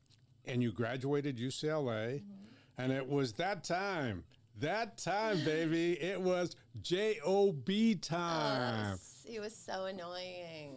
and 0.45 0.61
you 0.61 0.71
graduated 0.73 1.37
UCLA, 1.37 2.15
Mm-hmm. 2.15 2.81
and 2.81 2.91
it 2.91 3.07
was 3.07 3.33
that 3.33 3.63
time. 3.63 4.23
That 4.59 4.97
time, 4.97 5.43
baby. 5.45 5.93
It 5.93 6.19
was 6.19 6.55
JOB 6.81 7.69
time. 8.01 8.89
Yes, 8.91 9.16
He 9.27 9.39
was 9.39 9.53
so 9.55 9.85
annoying. 9.85 10.75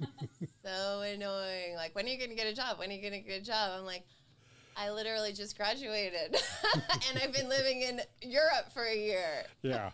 so 0.64 1.00
annoying. 1.00 1.74
Like, 1.74 1.94
when 1.94 2.06
are 2.06 2.08
you 2.08 2.16
going 2.18 2.30
to 2.30 2.36
get 2.36 2.46
a 2.46 2.54
job? 2.54 2.78
When 2.78 2.90
are 2.90 2.92
you 2.92 3.00
going 3.02 3.12
to 3.20 3.28
get 3.28 3.42
a 3.42 3.44
job? 3.44 3.72
I'm 3.76 3.84
like, 3.84 4.04
I 4.76 4.90
literally 4.90 5.32
just 5.32 5.56
graduated 5.56 6.36
and 7.10 7.18
I've 7.20 7.32
been 7.32 7.48
living 7.48 7.82
in 7.82 8.00
Europe 8.22 8.72
for 8.72 8.84
a 8.84 8.96
year. 8.96 9.42
Yeah. 9.62 9.90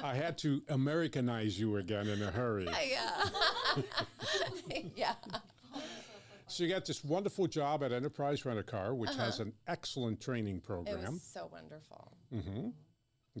I 0.00 0.14
had 0.14 0.38
to 0.38 0.62
Americanize 0.68 1.58
you 1.58 1.76
again 1.78 2.06
in 2.06 2.22
a 2.22 2.30
hurry. 2.30 2.68
Yeah. 2.88 3.82
yeah. 4.94 5.14
So 6.46 6.62
you 6.64 6.70
got 6.72 6.86
this 6.86 7.04
wonderful 7.04 7.46
job 7.48 7.82
at 7.82 7.92
Enterprise 7.92 8.44
Rent 8.44 8.58
a 8.58 8.62
Car, 8.62 8.94
which 8.94 9.10
Uh-huh. 9.10 9.24
has 9.24 9.40
an 9.40 9.52
excellent 9.66 10.20
training 10.20 10.56
It 10.58 10.64
program. 10.64 11.12
was 11.14 11.22
so 11.22 11.48
wonderful. 11.52 12.12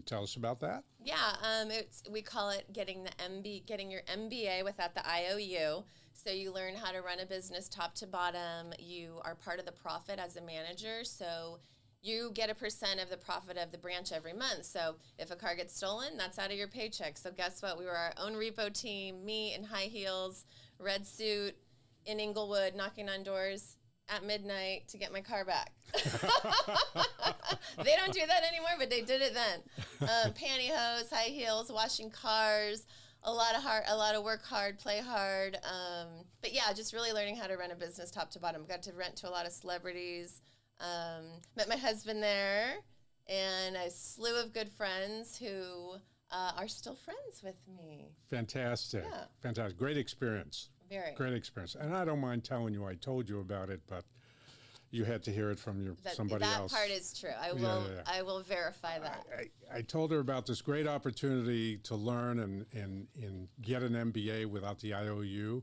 Tell 0.06 0.22
us 0.22 0.36
about 0.36 0.60
that. 0.60 0.84
Yeah, 1.02 1.36
um, 1.42 1.70
it's 1.70 2.02
we 2.10 2.22
call 2.22 2.50
it 2.50 2.72
getting 2.72 3.04
the 3.04 3.10
MB, 3.10 3.66
getting 3.66 3.90
your 3.90 4.02
MBA 4.02 4.64
without 4.64 4.94
the 4.94 5.08
IOU. 5.08 5.84
So 6.12 6.30
you 6.30 6.52
learn 6.52 6.74
how 6.74 6.92
to 6.92 7.00
run 7.00 7.20
a 7.20 7.26
business 7.26 7.68
top 7.68 7.94
to 7.96 8.06
bottom. 8.06 8.72
You 8.78 9.20
are 9.24 9.34
part 9.34 9.60
of 9.60 9.66
the 9.66 9.72
profit 9.72 10.18
as 10.18 10.36
a 10.36 10.42
manager. 10.42 11.04
So 11.04 11.60
you 12.02 12.30
get 12.34 12.50
a 12.50 12.54
percent 12.54 13.00
of 13.00 13.10
the 13.10 13.16
profit 13.16 13.56
of 13.56 13.72
the 13.72 13.78
branch 13.78 14.12
every 14.12 14.32
month. 14.32 14.64
So 14.64 14.96
if 15.18 15.30
a 15.30 15.36
car 15.36 15.54
gets 15.54 15.76
stolen, 15.76 16.16
that's 16.16 16.38
out 16.38 16.50
of 16.50 16.56
your 16.56 16.68
paycheck. 16.68 17.16
So 17.16 17.30
guess 17.30 17.62
what? 17.62 17.78
We 17.78 17.84
were 17.84 17.96
our 17.96 18.12
own 18.20 18.34
repo 18.34 18.72
team. 18.72 19.24
Me 19.24 19.54
in 19.54 19.64
high 19.64 19.90
heels, 19.90 20.44
red 20.78 21.06
suit, 21.06 21.56
in 22.04 22.20
Inglewood, 22.20 22.74
knocking 22.74 23.08
on 23.08 23.22
doors 23.22 23.76
at 24.08 24.24
midnight 24.24 24.88
to 24.88 24.96
get 24.96 25.12
my 25.12 25.20
car 25.20 25.44
back. 25.44 25.72
they 25.94 26.00
don't 27.96 28.12
do 28.12 28.26
that 28.26 28.42
anymore, 28.48 28.70
but 28.78 28.90
they 28.90 29.02
did 29.02 29.20
it 29.20 29.34
then. 29.34 29.60
Um, 30.00 30.32
pantyhose, 30.32 31.10
high 31.10 31.30
heels, 31.30 31.72
washing 31.72 32.10
cars, 32.10 32.86
a 33.24 33.32
lot 33.32 33.54
of 33.54 33.62
hard, 33.62 33.84
a 33.88 33.96
lot 33.96 34.14
of 34.14 34.22
work 34.22 34.44
hard, 34.44 34.78
play 34.78 35.00
hard. 35.00 35.56
Um, 35.64 36.24
but 36.40 36.52
yeah, 36.52 36.72
just 36.72 36.92
really 36.92 37.12
learning 37.12 37.36
how 37.36 37.46
to 37.46 37.56
run 37.56 37.70
a 37.70 37.74
business 37.74 38.10
top 38.10 38.30
to 38.30 38.38
bottom. 38.38 38.64
Got 38.68 38.82
to 38.84 38.92
rent 38.92 39.16
to 39.16 39.28
a 39.28 39.30
lot 39.30 39.46
of 39.46 39.52
celebrities. 39.52 40.42
Um, 40.80 41.24
met 41.56 41.68
my 41.68 41.76
husband 41.76 42.22
there, 42.22 42.76
and 43.28 43.76
a 43.76 43.90
slew 43.90 44.40
of 44.40 44.52
good 44.52 44.70
friends 44.76 45.36
who 45.36 45.96
uh, 46.30 46.52
are 46.56 46.68
still 46.68 46.94
friends 46.94 47.42
with 47.42 47.56
me. 47.76 48.12
Fantastic. 48.30 49.04
Yeah. 49.04 49.24
Fantastic. 49.42 49.78
Great 49.78 49.96
experience. 49.96 50.68
Very. 50.88 51.14
Great 51.16 51.34
experience. 51.34 51.74
And 51.74 51.94
I 51.94 52.04
don't 52.04 52.20
mind 52.20 52.44
telling 52.44 52.72
you 52.72 52.86
I 52.86 52.94
told 52.94 53.28
you 53.28 53.40
about 53.40 53.70
it, 53.70 53.80
but 53.88 54.04
you 54.90 55.04
had 55.04 55.22
to 55.24 55.30
hear 55.32 55.50
it 55.50 55.58
from 55.58 55.82
your 55.82 55.94
That, 56.04 56.14
somebody 56.14 56.44
that 56.44 56.58
else. 56.58 56.72
part 56.72 56.90
is 56.90 57.12
true. 57.18 57.30
I 57.40 57.52
will. 57.52 57.84
yeah, 57.88 57.94
yeah. 57.96 58.02
I 58.06 58.22
will 58.22 58.42
verify 58.42 58.98
that. 58.98 59.24
I, 59.72 59.78
I 59.78 59.82
told 59.82 60.10
her 60.12 60.18
about 60.20 60.46
this 60.46 60.62
great 60.62 60.86
opportunity 60.86 61.76
to 61.78 61.94
learn 61.94 62.38
and, 62.40 62.64
and, 62.72 63.06
and 63.22 63.48
get 63.60 63.82
an 63.82 63.92
MBA 63.92 64.46
without 64.46 64.80
the 64.80 64.94
IOU. 64.94 65.62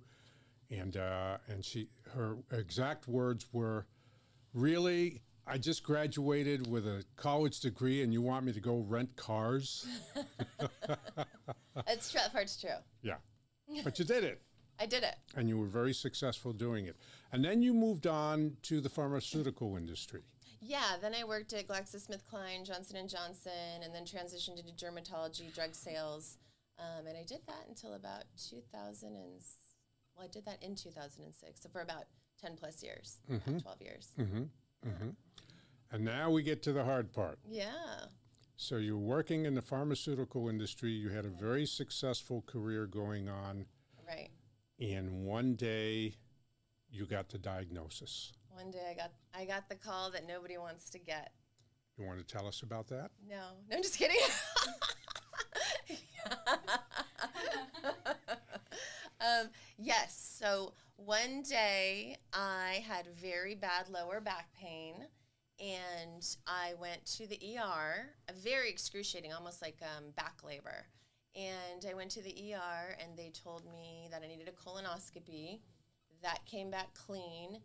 And, 0.70 0.98
uh, 0.98 1.38
and 1.48 1.64
she, 1.66 1.90
her 2.14 2.38
exact 2.52 3.08
words 3.08 3.48
were, 3.52 3.86
really, 4.54 5.22
I 5.48 5.58
just 5.58 5.84
graduated 5.84 6.68
with 6.68 6.88
a 6.88 7.04
college 7.16 7.60
degree 7.60 8.02
and 8.04 8.12
you 8.14 8.22
want 8.22 8.46
me 8.46 8.54
to 8.54 8.60
go 8.62 8.78
rent 8.78 9.16
cars? 9.16 9.86
it's 11.88 12.12
true. 12.12 12.22
That 12.22 12.32
part's 12.32 12.60
true. 12.60 12.70
yeah. 13.04 13.16
But 13.84 14.00
you 14.00 14.06
did 14.06 14.24
it. 14.24 14.42
I 14.80 14.86
did 14.86 15.04
it. 15.04 15.16
and 15.38 15.48
you 15.48 15.58
were 15.58 15.68
very 15.68 15.94
successful 15.94 16.52
doing 16.52 16.86
it. 16.86 16.98
And 17.32 17.44
then 17.44 17.62
you 17.62 17.74
moved 17.74 18.08
on 18.08 18.58
to 18.64 18.82
the 18.82 18.90
pharmaceutical 18.90 19.76
industry. 19.76 20.22
Yeah, 20.62 20.96
then 21.02 21.14
I 21.14 21.24
worked 21.24 21.54
at 21.54 21.68
GlaxoSmithKline, 21.68 22.66
Johnson 22.66 22.98
and 22.98 23.10
Johnson, 23.10 23.84
and 23.84 23.94
then 23.94 24.04
transitioned 24.04 24.60
into 24.60 24.74
dermatology, 24.74 25.54
drug 25.54 25.76
sales, 25.76 26.38
um, 26.80 27.08
and 27.08 27.18
I 27.18 27.24
did 27.24 27.40
that 27.48 27.66
until 27.70 27.94
about 27.94 28.24
2000 28.50 29.08
and 29.10 29.42
well, 30.16 30.26
I 30.26 30.28
did 30.28 30.46
that 30.46 30.64
in 30.64 30.76
2006, 30.76 31.62
so 31.62 31.70
for 31.70 31.82
about 31.82 32.06
10 32.42 32.56
plus 32.56 32.82
years, 32.84 33.20
about 33.28 33.46
mm-hmm. 33.46 33.58
12 33.60 33.82
years. 33.82 34.14
Mm-hmm. 34.20 34.44
Mm-hmm. 34.90 35.10
And 35.92 36.06
now 36.06 36.30
we 36.32 36.42
get 36.42 36.64
to 36.64 36.74
the 36.74 36.84
hard 36.84 37.14
part. 37.14 37.38
Yeah, 37.48 37.72
So 38.56 38.78
you're 38.78 38.98
working 38.98 39.46
in 39.46 39.56
the 39.56 39.62
pharmaceutical 39.62 40.50
industry, 40.50 40.92
you 40.92 41.10
had 41.10 41.26
a 41.26 41.30
very 41.30 41.66
successful 41.66 42.44
career 42.46 42.86
going 42.86 43.30
on, 43.30 43.66
right. 44.08 44.30
and 44.80 45.26
one 45.26 45.56
day 45.56 46.16
you 46.90 47.06
got 47.06 47.30
the 47.30 47.38
diagnosis. 47.38 48.34
One 48.50 48.72
day 48.72 48.88
I 48.90 48.94
got 48.94 49.12
I 49.34 49.46
got 49.46 49.70
the 49.70 49.76
call 49.76 50.12
that 50.12 50.28
nobody 50.28 50.58
wants 50.58 50.90
to 50.92 51.00
get. 51.00 51.32
You 51.98 52.06
want 52.06 52.20
to 52.20 52.26
tell 52.26 52.48
us 52.48 52.62
about 52.62 52.88
that? 52.88 53.12
No, 53.28 53.42
no, 53.70 53.78
I'm 53.78 53.84
just 53.84 53.98
kidding. 53.98 54.18
um, 59.22 59.50
yes. 59.78 60.38
So 60.40 60.74
one 60.98 61.42
day 61.42 62.18
I 62.34 62.84
had 62.88 63.08
very 63.08 63.56
bad 63.56 63.90
lower 63.90 64.20
back 64.20 64.50
pain, 64.60 64.96
and 65.60 66.26
I 66.48 66.74
went 66.80 67.06
to 67.18 67.28
the 67.28 67.40
ER. 67.58 68.10
A 68.28 68.34
very 68.34 68.70
excruciating, 68.70 69.34
almost 69.34 69.62
like 69.62 69.78
um, 69.82 70.06
back 70.16 70.40
labor. 70.44 70.88
And 71.36 71.86
I 71.90 71.94
went 71.94 72.12
to 72.12 72.22
the 72.22 72.54
ER, 72.54 72.96
and 73.02 73.18
they 73.18 73.30
told 73.30 73.66
me 73.66 74.08
that 74.12 74.22
I 74.24 74.28
needed 74.28 74.48
a 74.48 74.52
colonoscopy. 74.52 75.60
That 76.26 76.46
came 76.46 76.70
back 76.70 76.94
clean 76.94 77.62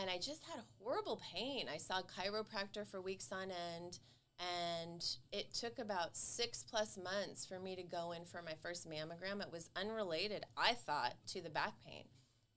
and 0.00 0.10
I 0.10 0.16
just 0.16 0.44
had 0.44 0.60
horrible 0.78 1.20
pain. 1.32 1.66
I 1.72 1.76
saw 1.76 2.00
a 2.00 2.02
chiropractor 2.02 2.86
for 2.86 3.00
weeks 3.00 3.30
on 3.30 3.50
end, 3.50 4.00
and 4.38 5.04
it 5.32 5.54
took 5.54 5.78
about 5.78 6.16
six 6.16 6.64
plus 6.68 6.98
months 6.98 7.46
for 7.46 7.60
me 7.60 7.76
to 7.76 7.82
go 7.82 8.12
in 8.12 8.24
for 8.24 8.42
my 8.42 8.54
first 8.60 8.88
mammogram. 8.88 9.40
It 9.40 9.52
was 9.52 9.70
unrelated, 9.76 10.44
I 10.56 10.72
thought, 10.72 11.14
to 11.28 11.40
the 11.40 11.50
back 11.50 11.74
pain. 11.86 12.04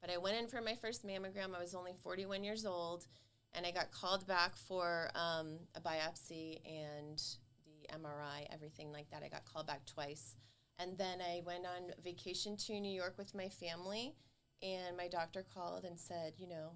But 0.02 0.10
I 0.10 0.18
went 0.18 0.38
in 0.38 0.48
for 0.48 0.62
my 0.62 0.76
first 0.76 1.06
mammogram. 1.06 1.56
I 1.56 1.62
was 1.62 1.76
only 1.76 1.94
41 2.02 2.44
years 2.44 2.66
old, 2.66 3.06
and 3.54 3.66
I 3.66 3.72
got 3.72 3.92
called 3.92 4.28
back 4.28 4.56
for 4.56 5.12
um, 5.14 5.60
a 5.76 5.82
biopsy 5.82 6.60
and 6.66 7.22
the 7.66 7.96
MRI, 7.96 8.48
everything 8.52 8.92
like 8.92 9.12
that. 9.12 9.22
I 9.24 9.30
got 9.30 9.46
called 9.46 9.68
back 9.68 9.86
twice. 9.86 10.36
And 10.80 10.98
then 10.98 11.20
I 11.22 11.42
went 11.46 11.66
on 11.66 11.92
vacation 12.04 12.56
to 12.58 12.80
New 12.80 12.92
York 12.92 13.16
with 13.18 13.36
my 13.36 13.50
family, 13.50 14.16
and 14.62 14.98
my 14.98 15.08
doctor 15.08 15.46
called 15.54 15.84
and 15.84 16.00
said, 16.00 16.34
you 16.38 16.48
know, 16.48 16.72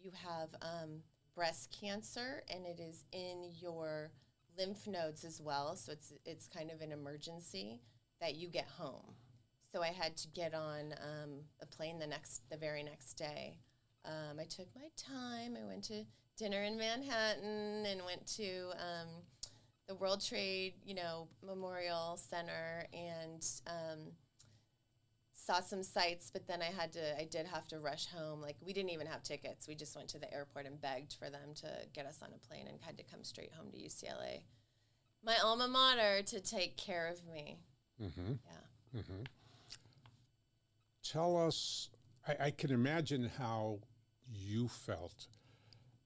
you 0.00 0.10
have 0.12 0.48
um, 0.62 1.02
breast 1.34 1.76
cancer 1.78 2.42
and 2.52 2.66
it 2.66 2.80
is 2.80 3.04
in 3.12 3.50
your 3.58 4.10
lymph 4.58 4.86
nodes 4.86 5.24
as 5.24 5.40
well. 5.40 5.76
So 5.76 5.92
it's 5.92 6.12
it's 6.24 6.46
kind 6.46 6.70
of 6.70 6.80
an 6.80 6.92
emergency 6.92 7.80
that 8.20 8.34
you 8.34 8.48
get 8.48 8.66
home. 8.66 9.14
So 9.72 9.82
I 9.82 9.88
had 9.88 10.16
to 10.18 10.28
get 10.28 10.54
on 10.54 10.94
um, 11.00 11.30
a 11.62 11.66
plane 11.66 11.98
the 11.98 12.06
next 12.06 12.42
the 12.50 12.56
very 12.56 12.82
next 12.82 13.14
day. 13.14 13.56
Um, 14.04 14.38
I 14.40 14.44
took 14.44 14.68
my 14.74 14.88
time. 14.96 15.56
I 15.60 15.66
went 15.66 15.84
to 15.84 16.04
dinner 16.36 16.62
in 16.62 16.78
Manhattan 16.78 17.84
and 17.86 18.04
went 18.04 18.26
to 18.36 18.70
um, 18.72 19.08
the 19.86 19.94
World 19.94 20.24
Trade, 20.24 20.74
you 20.84 20.94
know, 20.94 21.28
Memorial 21.46 22.16
Center 22.16 22.86
and 22.92 23.46
um, 23.66 24.12
saw 25.40 25.60
some 25.60 25.82
sights, 25.82 26.30
but 26.30 26.46
then 26.46 26.60
I 26.60 26.66
had 26.66 26.92
to, 26.92 27.18
I 27.18 27.24
did 27.24 27.46
have 27.46 27.66
to 27.68 27.78
rush 27.78 28.06
home. 28.06 28.40
Like, 28.40 28.56
we 28.64 28.72
didn't 28.72 28.90
even 28.90 29.06
have 29.06 29.22
tickets. 29.22 29.66
We 29.66 29.74
just 29.74 29.96
went 29.96 30.08
to 30.10 30.18
the 30.18 30.32
airport 30.32 30.66
and 30.66 30.80
begged 30.80 31.14
for 31.14 31.30
them 31.30 31.54
to 31.56 31.68
get 31.92 32.06
us 32.06 32.20
on 32.22 32.28
a 32.34 32.46
plane 32.46 32.66
and 32.68 32.78
had 32.80 32.98
to 32.98 33.04
come 33.04 33.24
straight 33.24 33.52
home 33.52 33.70
to 33.72 33.78
UCLA. 33.78 34.42
My 35.24 35.36
alma 35.42 35.68
mater 35.68 36.22
to 36.22 36.40
take 36.40 36.76
care 36.76 37.08
of 37.08 37.26
me. 37.26 37.58
Mm-hmm. 38.02 38.32
Yeah. 38.44 39.00
Mm-hmm. 39.00 39.22
Tell 41.02 41.46
us, 41.46 41.88
I, 42.26 42.46
I 42.46 42.50
can 42.50 42.70
imagine 42.70 43.30
how 43.38 43.80
you 44.32 44.68
felt, 44.68 45.26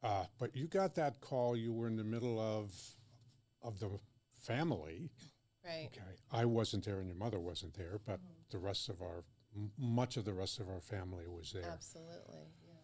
uh, 0.03 0.25
but 0.39 0.55
you 0.57 0.67
got 0.67 0.95
that 0.95 1.21
call, 1.21 1.57
you 1.57 1.73
were 1.73 1.87
in 1.87 1.97
the 1.97 2.05
middle 2.05 2.39
of, 2.39 2.73
of 3.63 3.81
the 3.81 3.91
family. 4.43 5.11
Right. 5.65 5.89
Okay, 5.93 6.03
I 6.31 6.45
wasn't 6.45 6.85
there 6.85 6.99
and 6.99 7.07
your 7.07 7.17
mother 7.17 7.41
wasn't 7.41 7.75
there, 7.75 8.01
but 8.05 8.21
the 8.51 8.59
rest 8.59 8.89
of 8.89 9.01
our, 9.01 9.25
m- 9.57 9.71
much 9.79 10.17
of 10.17 10.25
the 10.25 10.33
rest 10.33 10.61
of 10.61 10.69
our 10.69 10.81
family 10.81 11.25
was 11.27 11.53
there. 11.53 11.65
Absolutely. 11.71 12.49
Yeah. 12.67 12.75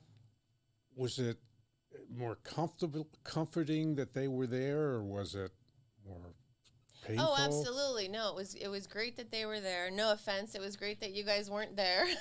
Was 0.97 1.19
it 1.19 1.39
more 2.15 2.37
comfortable, 2.37 3.09
comforting 3.25 3.97
that 3.97 4.15
they 4.15 4.29
were 4.29 4.47
there, 4.47 4.81
or 4.81 5.03
was 5.03 5.35
it 5.35 5.51
more 6.07 6.35
painful? 7.07 7.27
Oh, 7.29 7.37
absolutely. 7.39 8.09
No, 8.09 8.31
it 8.31 8.37
was 8.37 8.55
it 8.55 8.69
was 8.69 8.87
great 8.87 9.17
that 9.17 9.31
they 9.31 9.45
were 9.45 9.61
there. 9.61 9.91
No 9.91 10.13
offense, 10.13 10.55
it 10.55 10.61
was 10.61 10.77
great 10.77 11.01
that 11.01 11.13
you 11.13 11.23
guys 11.25 11.51
weren't 11.51 11.77
there. 11.77 12.07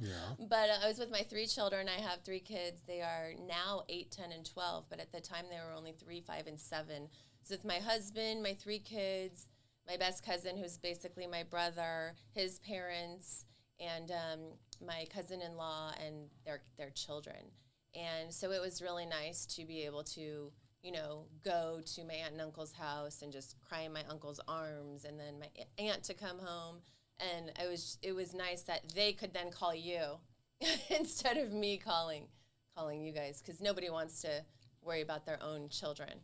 Yeah. 0.00 0.46
But 0.48 0.70
uh, 0.70 0.84
I 0.84 0.88
was 0.88 0.98
with 0.98 1.10
my 1.10 1.22
three 1.22 1.46
children. 1.46 1.88
I 1.88 2.00
have 2.00 2.20
three 2.20 2.40
kids. 2.40 2.82
They 2.86 3.00
are 3.00 3.32
now 3.48 3.82
8, 3.88 4.10
10, 4.10 4.32
and 4.32 4.44
12, 4.46 4.84
but 4.88 5.00
at 5.00 5.12
the 5.12 5.20
time 5.20 5.46
they 5.50 5.56
were 5.56 5.76
only 5.76 5.92
3, 5.92 6.20
5, 6.20 6.46
and 6.46 6.60
7. 6.60 7.08
So 7.42 7.54
with 7.54 7.64
my 7.64 7.78
husband, 7.78 8.42
my 8.42 8.54
three 8.54 8.78
kids, 8.78 9.46
my 9.88 9.96
best 9.96 10.24
cousin, 10.24 10.56
who's 10.56 10.76
basically 10.76 11.26
my 11.26 11.42
brother, 11.42 12.14
his 12.34 12.58
parents, 12.60 13.46
and 13.80 14.10
um, 14.10 14.40
my 14.86 15.06
cousin 15.12 15.40
in 15.40 15.56
law 15.56 15.92
and 16.04 16.28
their, 16.44 16.60
their 16.76 16.90
children. 16.90 17.50
And 17.94 18.32
so 18.32 18.52
it 18.52 18.60
was 18.60 18.82
really 18.82 19.06
nice 19.06 19.46
to 19.46 19.64
be 19.64 19.82
able 19.82 20.04
to, 20.04 20.52
you 20.82 20.92
know, 20.92 21.24
go 21.44 21.80
to 21.94 22.04
my 22.04 22.14
aunt 22.14 22.32
and 22.32 22.40
uncle's 22.40 22.72
house 22.72 23.22
and 23.22 23.32
just 23.32 23.56
cry 23.66 23.82
in 23.82 23.92
my 23.92 24.02
uncle's 24.10 24.40
arms, 24.46 25.04
and 25.04 25.18
then 25.18 25.40
my 25.40 25.48
aunt 25.82 26.04
to 26.04 26.14
come 26.14 26.38
home. 26.38 26.76
And 27.18 27.48
it 27.58 27.68
was 27.68 27.98
it 28.02 28.12
was 28.12 28.34
nice 28.34 28.62
that 28.62 28.92
they 28.94 29.12
could 29.12 29.34
then 29.34 29.50
call 29.50 29.74
you 29.74 30.18
instead 30.90 31.36
of 31.36 31.52
me 31.52 31.78
calling 31.78 32.28
calling 32.76 33.00
you 33.00 33.12
guys 33.12 33.42
because 33.42 33.60
nobody 33.60 33.90
wants 33.90 34.20
to 34.22 34.44
worry 34.82 35.00
about 35.00 35.26
their 35.26 35.42
own 35.42 35.68
children. 35.68 36.20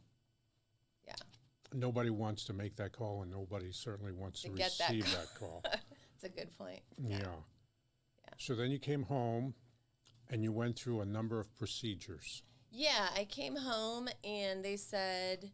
Nobody 1.75 2.11
wants 2.11 2.45
to 2.45 2.53
make 2.53 2.77
that 2.77 2.93
call, 2.93 3.23
and 3.23 3.31
nobody 3.31 3.73
certainly 3.73 4.13
wants 4.13 4.43
to, 4.43 4.49
To 4.51 4.55
get 4.55 4.73
that 4.79 4.91
receive 4.91 5.05
call. 5.39 5.61
that 5.63 5.73
call. 5.73 5.81
it's 6.15 6.25
a 6.25 6.29
good 6.29 6.57
point. 6.57 6.81
Yeah. 6.99 7.19
yeah. 7.19 7.27
So 8.39 8.55
then 8.55 8.71
you 8.71 8.79
came 8.79 9.03
home, 9.03 9.55
and 10.31 10.43
you 10.43 10.53
went 10.53 10.77
through 10.79 11.01
a 11.01 11.05
number 11.05 11.41
of 11.41 11.55
procedures. 11.57 12.43
Yeah, 12.71 13.09
I 13.17 13.25
came 13.25 13.57
home 13.57 14.09
and 14.25 14.65
they 14.65 14.77
said, 14.77 15.53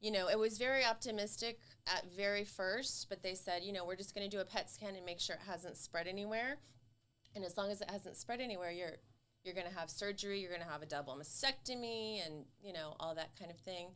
you 0.00 0.10
know, 0.10 0.28
it 0.28 0.38
was 0.38 0.56
very 0.56 0.82
optimistic 0.84 1.58
at 1.86 2.04
very 2.16 2.44
first, 2.44 3.08
but 3.10 3.22
they 3.22 3.34
said, 3.34 3.62
you 3.64 3.72
know, 3.72 3.84
we're 3.84 3.96
just 3.96 4.14
going 4.14 4.28
to 4.28 4.34
do 4.34 4.40
a 4.40 4.46
PET 4.46 4.70
scan 4.70 4.94
and 4.96 5.04
make 5.04 5.20
sure 5.20 5.36
it 5.36 5.42
hasn't 5.46 5.76
spread 5.76 6.06
anywhere. 6.06 6.56
And 7.34 7.44
as 7.44 7.58
long 7.58 7.70
as 7.70 7.82
it 7.82 7.90
hasn't 7.90 8.16
spread 8.16 8.40
anywhere, 8.40 8.70
you're 8.70 8.96
you're 9.44 9.54
going 9.54 9.66
to 9.70 9.78
have 9.78 9.90
surgery, 9.90 10.40
you're 10.40 10.48
going 10.48 10.62
to 10.62 10.68
have 10.68 10.80
a 10.80 10.86
double 10.86 11.14
mastectomy 11.20 12.24
and, 12.24 12.46
you 12.62 12.72
know, 12.72 12.96
all 12.98 13.14
that 13.14 13.38
kind 13.38 13.50
of 13.50 13.58
thing. 13.58 13.88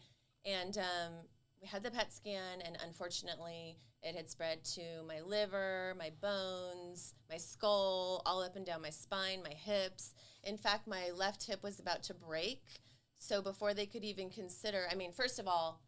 And 0.44 0.76
um, 0.76 1.12
we 1.60 1.66
had 1.66 1.82
the 1.82 1.90
PET 1.90 2.12
scan 2.12 2.60
and 2.64 2.78
unfortunately 2.84 3.78
it 4.02 4.14
had 4.14 4.30
spread 4.30 4.64
to 4.64 5.02
my 5.06 5.20
liver, 5.20 5.94
my 5.98 6.10
bones, 6.20 7.14
my 7.28 7.36
skull, 7.36 8.22
all 8.24 8.42
up 8.42 8.56
and 8.56 8.64
down 8.64 8.82
my 8.82 8.90
spine, 8.90 9.42
my 9.42 9.54
hips. 9.54 10.14
In 10.44 10.56
fact, 10.56 10.86
my 10.86 11.10
left 11.10 11.46
hip 11.46 11.62
was 11.62 11.80
about 11.80 12.02
to 12.04 12.14
break. 12.14 12.62
So 13.18 13.42
before 13.42 13.74
they 13.74 13.86
could 13.86 14.04
even 14.04 14.30
consider, 14.30 14.86
I 14.90 14.94
mean, 14.94 15.12
first 15.12 15.40
of 15.40 15.48
all, 15.48 15.80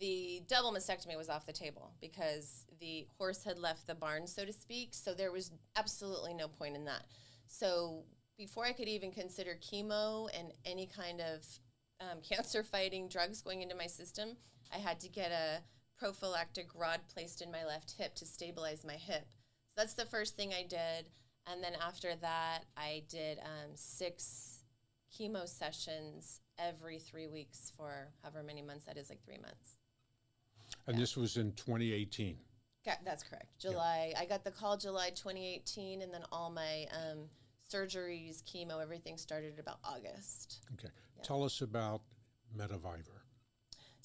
the 0.00 0.42
double 0.48 0.72
mastectomy 0.72 1.16
was 1.16 1.28
off 1.28 1.44
the 1.44 1.52
table 1.52 1.92
because 2.00 2.64
the 2.80 3.06
horse 3.18 3.44
had 3.44 3.58
left 3.58 3.86
the 3.86 3.94
barn, 3.94 4.26
so 4.26 4.44
to 4.44 4.52
speak. 4.52 4.94
So 4.94 5.12
there 5.12 5.32
was 5.32 5.50
absolutely 5.76 6.34
no 6.34 6.48
point 6.48 6.76
in 6.76 6.84
that. 6.86 7.04
So 7.46 8.04
before 8.38 8.64
I 8.64 8.72
could 8.72 8.88
even 8.88 9.10
consider 9.10 9.56
chemo 9.60 10.28
and 10.38 10.52
any 10.64 10.86
kind 10.86 11.20
of 11.20 11.44
um, 12.00 12.18
cancer 12.28 12.62
fighting 12.62 13.08
drugs 13.08 13.42
going 13.42 13.60
into 13.60 13.74
my 13.74 13.86
system, 13.86 14.36
I 14.72 14.78
had 14.78 15.00
to 15.00 15.08
get 15.08 15.30
a 15.30 15.62
prophylactic 15.98 16.68
rod 16.74 17.00
placed 17.12 17.42
in 17.42 17.50
my 17.50 17.64
left 17.64 17.94
hip 17.98 18.14
to 18.16 18.26
stabilize 18.26 18.84
my 18.84 18.94
hip. 18.94 19.26
So 19.70 19.82
that's 19.82 19.94
the 19.94 20.04
first 20.04 20.36
thing 20.36 20.52
I 20.52 20.62
did. 20.62 21.10
And 21.50 21.62
then 21.62 21.72
after 21.80 22.14
that, 22.16 22.64
I 22.76 23.02
did 23.08 23.38
um, 23.38 23.70
six 23.74 24.64
chemo 25.12 25.48
sessions 25.48 26.40
every 26.58 26.98
three 26.98 27.26
weeks 27.26 27.72
for 27.76 28.08
however 28.22 28.42
many 28.42 28.62
months 28.62 28.84
that 28.84 28.96
is, 28.96 29.08
like 29.08 29.24
three 29.24 29.38
months. 29.38 29.78
And 30.86 30.96
yeah. 30.96 31.00
this 31.00 31.16
was 31.16 31.36
in 31.36 31.52
2018. 31.52 32.36
that's 33.04 33.22
correct. 33.22 33.58
July. 33.58 34.10
Yeah. 34.12 34.20
I 34.20 34.26
got 34.26 34.44
the 34.44 34.50
call 34.50 34.76
July 34.76 35.10
2018, 35.10 36.02
and 36.02 36.12
then 36.12 36.22
all 36.32 36.50
my 36.50 36.86
um, 36.92 37.24
surgeries, 37.70 38.42
chemo, 38.44 38.82
everything 38.82 39.16
started 39.16 39.58
about 39.58 39.78
August. 39.84 40.60
Okay. 40.74 40.88
Yeah. 41.16 41.22
Tell 41.22 41.42
us 41.44 41.60
about 41.60 42.02
METAvivor. 42.56 43.17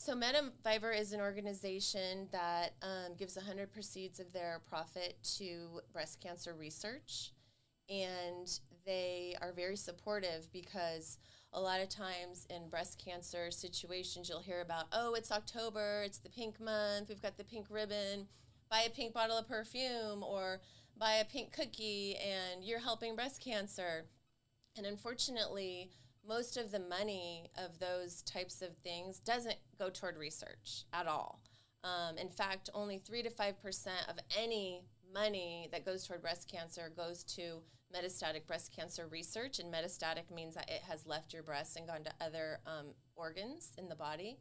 So 0.03 0.15
METAvivor 0.15 0.99
is 0.99 1.13
an 1.13 1.21
organization 1.21 2.27
that 2.33 2.73
um, 2.81 3.15
gives 3.17 3.37
100 3.37 3.71
proceeds 3.71 4.19
of 4.19 4.33
their 4.33 4.59
profit 4.67 5.15
to 5.37 5.79
breast 5.93 6.19
cancer 6.19 6.53
research. 6.53 7.31
And 7.89 8.49
they 8.85 9.37
are 9.41 9.53
very 9.53 9.77
supportive 9.77 10.51
because 10.51 11.19
a 11.53 11.61
lot 11.61 11.79
of 11.79 11.87
times 11.87 12.45
in 12.49 12.67
breast 12.67 13.01
cancer 13.01 13.49
situations, 13.49 14.27
you'll 14.27 14.41
hear 14.41 14.59
about, 14.59 14.87
oh, 14.91 15.13
it's 15.13 15.31
October, 15.31 16.03
it's 16.03 16.17
the 16.17 16.29
pink 16.29 16.59
month, 16.59 17.07
we've 17.07 17.21
got 17.21 17.37
the 17.37 17.45
pink 17.45 17.67
ribbon, 17.69 18.27
buy 18.69 18.81
a 18.85 18.89
pink 18.89 19.13
bottle 19.13 19.37
of 19.37 19.47
perfume 19.47 20.21
or 20.21 20.59
buy 20.97 21.13
a 21.13 21.23
pink 21.23 21.53
cookie 21.53 22.17
and 22.17 22.61
you're 22.65 22.79
helping 22.79 23.15
breast 23.15 23.41
cancer. 23.41 24.03
And 24.75 24.85
unfortunately, 24.85 25.91
most 26.27 26.57
of 26.57 26.71
the 26.71 26.79
money 26.79 27.49
of 27.57 27.79
those 27.79 28.21
types 28.21 28.61
of 28.61 28.75
things 28.77 29.19
doesn't 29.19 29.57
go 29.77 29.89
toward 29.89 30.17
research 30.17 30.85
at 30.93 31.07
all. 31.07 31.41
Um, 31.83 32.17
in 32.17 32.29
fact, 32.29 32.69
only 32.73 32.97
3 32.97 33.23
to 33.23 33.29
5% 33.29 33.53
of 34.09 34.17
any 34.37 34.83
money 35.13 35.67
that 35.71 35.85
goes 35.85 36.07
toward 36.07 36.21
breast 36.21 36.49
cancer 36.49 36.91
goes 36.95 37.23
to 37.23 37.61
metastatic 37.93 38.47
breast 38.47 38.73
cancer 38.75 39.07
research. 39.07 39.59
And 39.59 39.73
metastatic 39.73 40.33
means 40.33 40.55
that 40.55 40.69
it 40.69 40.81
has 40.87 41.05
left 41.05 41.33
your 41.33 41.43
breast 41.43 41.75
and 41.77 41.87
gone 41.87 42.03
to 42.03 42.13
other 42.21 42.59
um, 42.65 42.87
organs 43.15 43.73
in 43.77 43.89
the 43.89 43.95
body. 43.95 44.39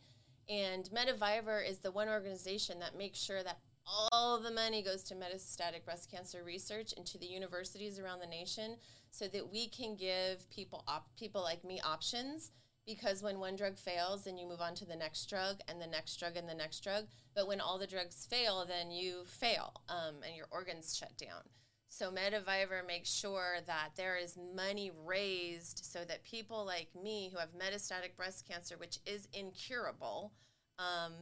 And 0.49 0.89
METAvivor 0.91 1.69
is 1.69 1.79
the 1.79 1.91
one 1.91 2.09
organization 2.09 2.79
that 2.81 2.97
makes 2.97 3.19
sure 3.19 3.43
that 3.43 3.59
all 3.87 4.39
the 4.39 4.51
money 4.51 4.83
goes 4.83 5.03
to 5.05 5.15
metastatic 5.15 5.85
breast 5.85 6.11
cancer 6.11 6.43
research 6.45 6.93
and 6.97 7.07
to 7.07 7.19
the 7.19 7.27
universities 7.27 7.99
around 7.99 8.21
the 8.21 8.27
nation 8.27 8.77
so 9.11 9.29
that 9.29 9.51
we 9.51 9.69
can 9.69 9.97
give 9.97 10.49
people 10.51 10.85
op- 10.87 11.17
people 11.17 11.43
like 11.43 11.65
me 11.65 11.81
options. 11.85 12.51
Because 12.85 13.23
when 13.23 13.39
one 13.39 13.55
drug 13.55 13.77
fails 13.77 14.25
then 14.25 14.37
you 14.37 14.49
move 14.49 14.61
on 14.61 14.75
to 14.77 14.85
the 14.85 14.97
next 14.97 15.27
drug 15.27 15.59
and 15.69 15.81
the 15.81 15.87
next 15.87 16.17
drug 16.17 16.37
and 16.37 16.49
the 16.49 16.55
next 16.55 16.81
drug. 16.81 17.05
But 17.35 17.47
when 17.47 17.61
all 17.61 17.79
the 17.79 17.87
drugs 17.87 18.27
fail 18.29 18.65
then 18.67 18.91
you 18.91 19.25
fail 19.27 19.73
um, 19.89 20.17
and 20.27 20.37
your 20.37 20.47
organs 20.51 20.97
shut 20.97 21.17
down. 21.17 21.43
So 21.89 22.11
METAvivor 22.11 22.87
makes 22.87 23.11
sure 23.11 23.59
that 23.67 23.91
there 23.97 24.17
is 24.17 24.39
money 24.57 24.91
raised 25.05 25.85
so 25.85 26.05
that 26.07 26.25
people 26.25 26.65
like 26.65 26.89
me 27.01 27.31
who 27.31 27.39
have 27.39 27.51
metastatic 27.51 28.17
breast 28.17 28.49
cancer 28.49 28.77
which 28.79 28.99
is 29.05 29.29
incurable 29.33 30.33
um, 30.79 31.13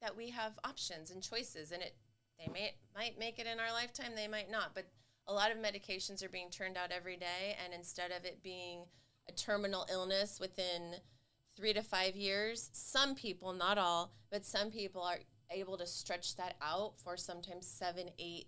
that 0.00 0.16
we 0.16 0.30
have 0.30 0.52
options 0.64 1.10
and 1.10 1.22
choices 1.22 1.72
and 1.72 1.82
it 1.82 1.96
they 2.38 2.50
may 2.52 2.74
might 2.94 3.18
make 3.18 3.38
it 3.38 3.46
in 3.46 3.58
our 3.58 3.72
lifetime 3.72 4.12
they 4.14 4.28
might 4.28 4.50
not 4.50 4.74
but 4.74 4.86
a 5.28 5.32
lot 5.32 5.50
of 5.50 5.58
medications 5.58 6.24
are 6.24 6.28
being 6.28 6.50
turned 6.50 6.76
out 6.76 6.92
every 6.92 7.16
day 7.16 7.56
and 7.64 7.74
instead 7.74 8.10
of 8.10 8.24
it 8.24 8.42
being 8.42 8.84
a 9.28 9.32
terminal 9.32 9.86
illness 9.90 10.38
within 10.40 10.94
three 11.56 11.72
to 11.72 11.82
five 11.82 12.14
years 12.14 12.70
some 12.72 13.14
people 13.14 13.52
not 13.52 13.78
all 13.78 14.12
but 14.30 14.44
some 14.44 14.70
people 14.70 15.02
are 15.02 15.18
able 15.50 15.76
to 15.76 15.86
stretch 15.86 16.36
that 16.36 16.54
out 16.60 16.96
for 16.98 17.16
sometimes 17.16 17.66
seven 17.66 18.10
eight 18.18 18.46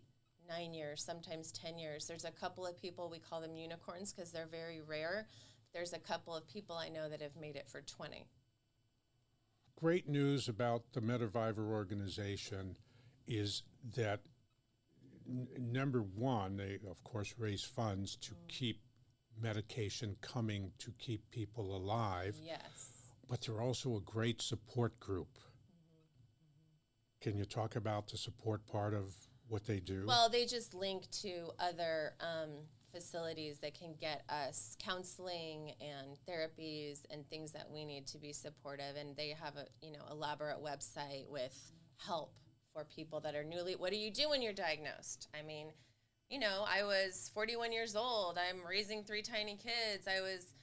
nine 0.48 0.72
years 0.72 1.02
sometimes 1.04 1.52
ten 1.52 1.78
years. 1.78 2.06
There's 2.06 2.24
a 2.24 2.30
couple 2.30 2.66
of 2.66 2.80
people 2.80 3.08
we 3.10 3.18
call 3.18 3.40
them 3.40 3.54
unicorns 3.54 4.12
because 4.12 4.32
they're 4.32 4.48
very 4.50 4.80
rare. 4.80 5.26
There's 5.74 5.92
a 5.92 5.98
couple 5.98 6.34
of 6.34 6.48
people 6.48 6.76
i 6.76 6.88
know 6.88 7.08
that 7.08 7.20
have 7.20 7.36
made 7.36 7.54
it 7.54 7.68
for 7.68 7.82
20 7.82 8.26
great 9.78 10.08
news 10.08 10.48
about 10.48 10.82
the 10.92 11.00
METAvivor 11.00 11.70
organization 11.70 12.76
is 13.28 13.62
that 13.94 14.20
n- 15.28 15.46
number 15.56 16.02
one, 16.02 16.56
they 16.56 16.78
of 16.90 17.02
course 17.04 17.34
raise 17.38 17.62
funds 17.62 18.16
to 18.16 18.32
mm. 18.32 18.48
keep 18.48 18.80
medication 19.40 20.16
coming 20.20 20.72
to 20.78 20.92
keep 20.98 21.30
people 21.30 21.76
alive. 21.76 22.34
Yes. 22.42 23.12
But 23.28 23.42
they're 23.42 23.60
also 23.60 23.96
a 23.96 24.00
great 24.00 24.42
support 24.42 24.98
group. 24.98 25.28
Mm-hmm. 25.38 25.44
Mm-hmm. 27.22 27.30
Can 27.30 27.38
you 27.38 27.44
talk 27.44 27.76
about 27.76 28.08
the 28.08 28.16
support 28.16 28.66
part 28.66 28.94
of 28.94 29.14
what 29.46 29.64
they 29.64 29.78
do? 29.78 30.04
Well, 30.08 30.28
they 30.28 30.44
just 30.44 30.74
link 30.74 31.08
to 31.22 31.52
other 31.60 32.14
um, 32.20 32.50
facilities 32.92 33.58
that 33.58 33.78
can 33.78 33.94
get 34.00 34.22
us 34.28 34.76
counseling 34.82 35.72
and 35.80 36.16
therapies 36.28 37.00
and 37.10 37.28
things 37.28 37.52
that 37.52 37.70
we 37.70 37.84
need 37.84 38.06
to 38.08 38.18
be 38.18 38.32
supportive. 38.32 38.96
And 38.98 39.16
they 39.16 39.34
have 39.40 39.56
a 39.56 39.66
you 39.84 39.92
know 39.92 40.04
elaborate 40.10 40.62
website 40.62 41.28
with 41.28 41.72
help 41.96 42.32
for 42.72 42.84
people 42.84 43.20
that 43.20 43.34
are 43.34 43.44
newly 43.44 43.74
what 43.74 43.90
do 43.90 43.96
you 43.96 44.10
do 44.10 44.30
when 44.30 44.42
you're 44.42 44.52
diagnosed? 44.52 45.28
I 45.38 45.42
mean 45.42 45.72
you 46.30 46.38
know 46.38 46.66
i 46.68 46.82
was 46.82 47.30
41 47.34 47.72
years 47.72 47.96
old. 47.96 48.38
I'm 48.38 48.66
raising 48.66 49.04
three 49.04 49.22
tiny 49.22 49.56
kids. 49.56 50.06
I 50.06 50.20
was 50.20 50.54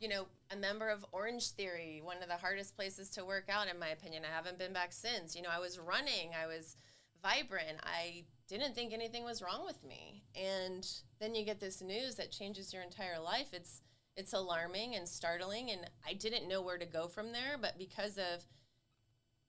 you 0.00 0.08
know 0.08 0.26
a 0.50 0.56
member 0.56 0.88
of 0.88 1.04
Orangetheory 1.12 2.02
one 2.02 2.22
of 2.22 2.28
the 2.28 2.36
hardest 2.36 2.76
places 2.76 3.08
to 3.10 3.24
work 3.24 3.48
out 3.48 3.68
in 3.68 3.78
my 3.78 3.88
opinion. 3.88 4.24
I 4.24 4.34
haven't 4.34 4.58
been 4.58 4.72
back 4.72 4.92
since. 4.92 5.36
You 5.36 5.42
know 5.42 5.50
i 5.54 5.58
was 5.58 5.78
running. 5.78 6.30
I 6.40 6.46
was 6.46 6.76
vibrant. 7.22 7.78
I 7.82 8.24
didn't 8.58 8.74
think 8.74 8.92
anything 8.92 9.24
was 9.24 9.42
wrong 9.42 9.64
with 9.64 9.82
me. 9.84 10.24
And 10.34 10.86
then 11.20 11.34
you 11.34 11.44
get 11.44 11.60
this 11.60 11.80
news 11.80 12.16
that 12.16 12.30
changes 12.30 12.72
your 12.72 12.82
entire 12.82 13.20
life. 13.20 13.48
It's 13.52 13.82
it's 14.14 14.34
alarming 14.34 14.94
and 14.94 15.08
startling 15.08 15.70
and 15.70 15.88
I 16.06 16.12
didn't 16.12 16.46
know 16.46 16.60
where 16.60 16.76
to 16.76 16.84
go 16.84 17.08
from 17.08 17.32
there, 17.32 17.56
but 17.58 17.78
because 17.78 18.18
of 18.18 18.44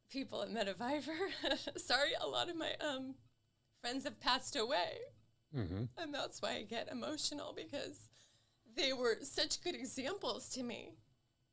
people 0.10 0.42
at 0.42 0.50
METAvivor, 0.50 1.78
sorry, 1.78 2.12
a 2.22 2.28
lot 2.28 2.50
of 2.50 2.56
my 2.56 2.72
um 2.80 3.16
friends 3.82 4.06
have 4.06 4.20
passed 4.22 4.56
away. 4.56 5.00
Mm-hmm. 5.56 5.84
And 5.98 6.13
that's 6.13 6.42
why 6.42 6.56
I 6.56 6.63
get 6.63 6.89
emotional 6.92 7.54
because 7.56 8.08
they 8.76 8.94
were 8.94 9.18
such 9.22 9.63
good 9.63 9.76
examples 9.76 10.50
to 10.50 10.63
me. 10.63 10.96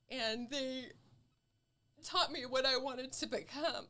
And 0.09 0.49
they 0.51 0.93
taught 2.05 2.33
me 2.33 2.47
what 2.47 2.65
I 2.65 2.77
wanted 2.77 3.13
to 3.13 3.27
become. 3.27 3.87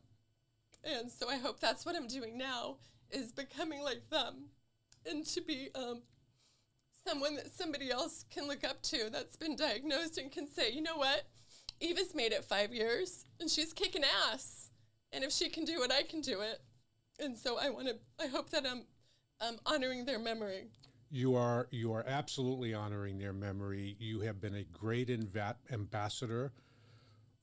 And 0.83 1.11
so 1.11 1.29
I 1.29 1.37
hope 1.37 1.61
that's 1.61 1.85
what 1.85 1.95
I'm 1.95 2.09
doing 2.09 2.39
now 2.39 2.79
is 3.13 3.33
becoming 3.33 3.83
like 3.83 4.09
them 4.11 4.51
and 5.09 5.27
to 5.27 5.41
be 5.41 5.69
um, 5.75 6.03
someone 7.07 7.37
that 7.37 7.53
somebody 7.55 7.91
else 7.91 8.25
can 8.31 8.47
look 8.47 8.65
up 8.65 8.83
to 8.83 9.09
that's 9.11 9.37
been 9.37 9.57
diagnosed 9.57 10.19
and 10.19 10.31
can 10.31 10.47
say, 10.49 10.71
you 10.71 10.83
know 10.83 10.97
what, 10.97 11.25
Eva's 11.81 12.15
made 12.15 12.33
it 12.33 12.45
five 12.45 12.73
years 12.73 13.27
and 13.41 13.51
she's 13.51 13.73
kicking 13.73 14.05
ass. 14.31 14.71
And 15.13 15.25
if 15.25 15.33
she 15.33 15.49
can 15.49 15.65
do 15.65 15.83
it, 15.83 15.91
I 15.91 16.03
can 16.03 16.21
do 16.21 16.41
it. 16.41 16.61
And 17.19 17.37
so 17.37 17.59
I 17.59 17.71
want 17.71 17.89
to, 17.89 17.97
I 18.23 18.29
hope 18.29 18.51
that 18.51 18.65
I'm, 18.67 18.85
honoring 19.65 20.05
their 20.05 20.19
memory. 20.19 20.67
You 21.11 21.35
are 21.35 21.67
you 21.71 21.95
are 21.95 22.05
absolutely 22.07 22.75
honoring 22.75 23.19
their 23.19 23.33
memory. 23.33 23.97
You 23.99 24.21
have 24.21 24.39
been 24.39 24.55
a 24.55 24.65
great 24.65 25.09
invat- 25.09 25.57
ambassador 25.73 26.53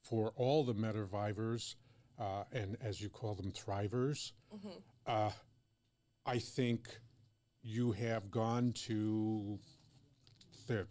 for 0.04 0.32
all 0.36 0.64
the 0.64 0.76
METAvivors, 0.76 1.74
uh, 2.20 2.44
and 2.52 2.78
as 2.82 3.02
you 3.02 3.10
call 3.10 3.34
them, 3.34 3.52
thrivers. 3.52 4.32
Mm-hmm. 4.56 4.78
Uh, 5.08 5.32
I 6.28 6.40
think 6.40 7.00
you 7.64 7.94
have 7.94 8.30
gone 8.30 8.74
to 8.88 9.58
the 10.68 10.86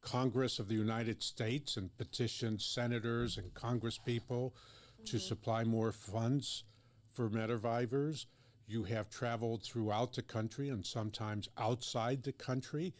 Congress 0.00 0.58
of 0.58 0.66
the 0.66 0.74
United 0.74 1.22
States 1.22 1.76
and 1.76 1.96
petitioned 1.96 2.60
senators 2.60 3.38
and 3.38 3.54
congresspeople 3.54 4.50
mm-hmm. 4.50 5.04
to 5.04 5.20
supply 5.20 5.62
more 5.62 5.92
funds 5.92 6.64
for 7.12 7.30
METAvivors. 7.30 8.26
You 8.66 8.82
have 8.82 9.08
traveled 9.08 9.62
throughout 9.62 10.14
the 10.14 10.22
country 10.22 10.68
and 10.68 10.84
sometimes 10.84 11.48
outside 11.56 12.24
the 12.24 12.32
country 12.32 12.92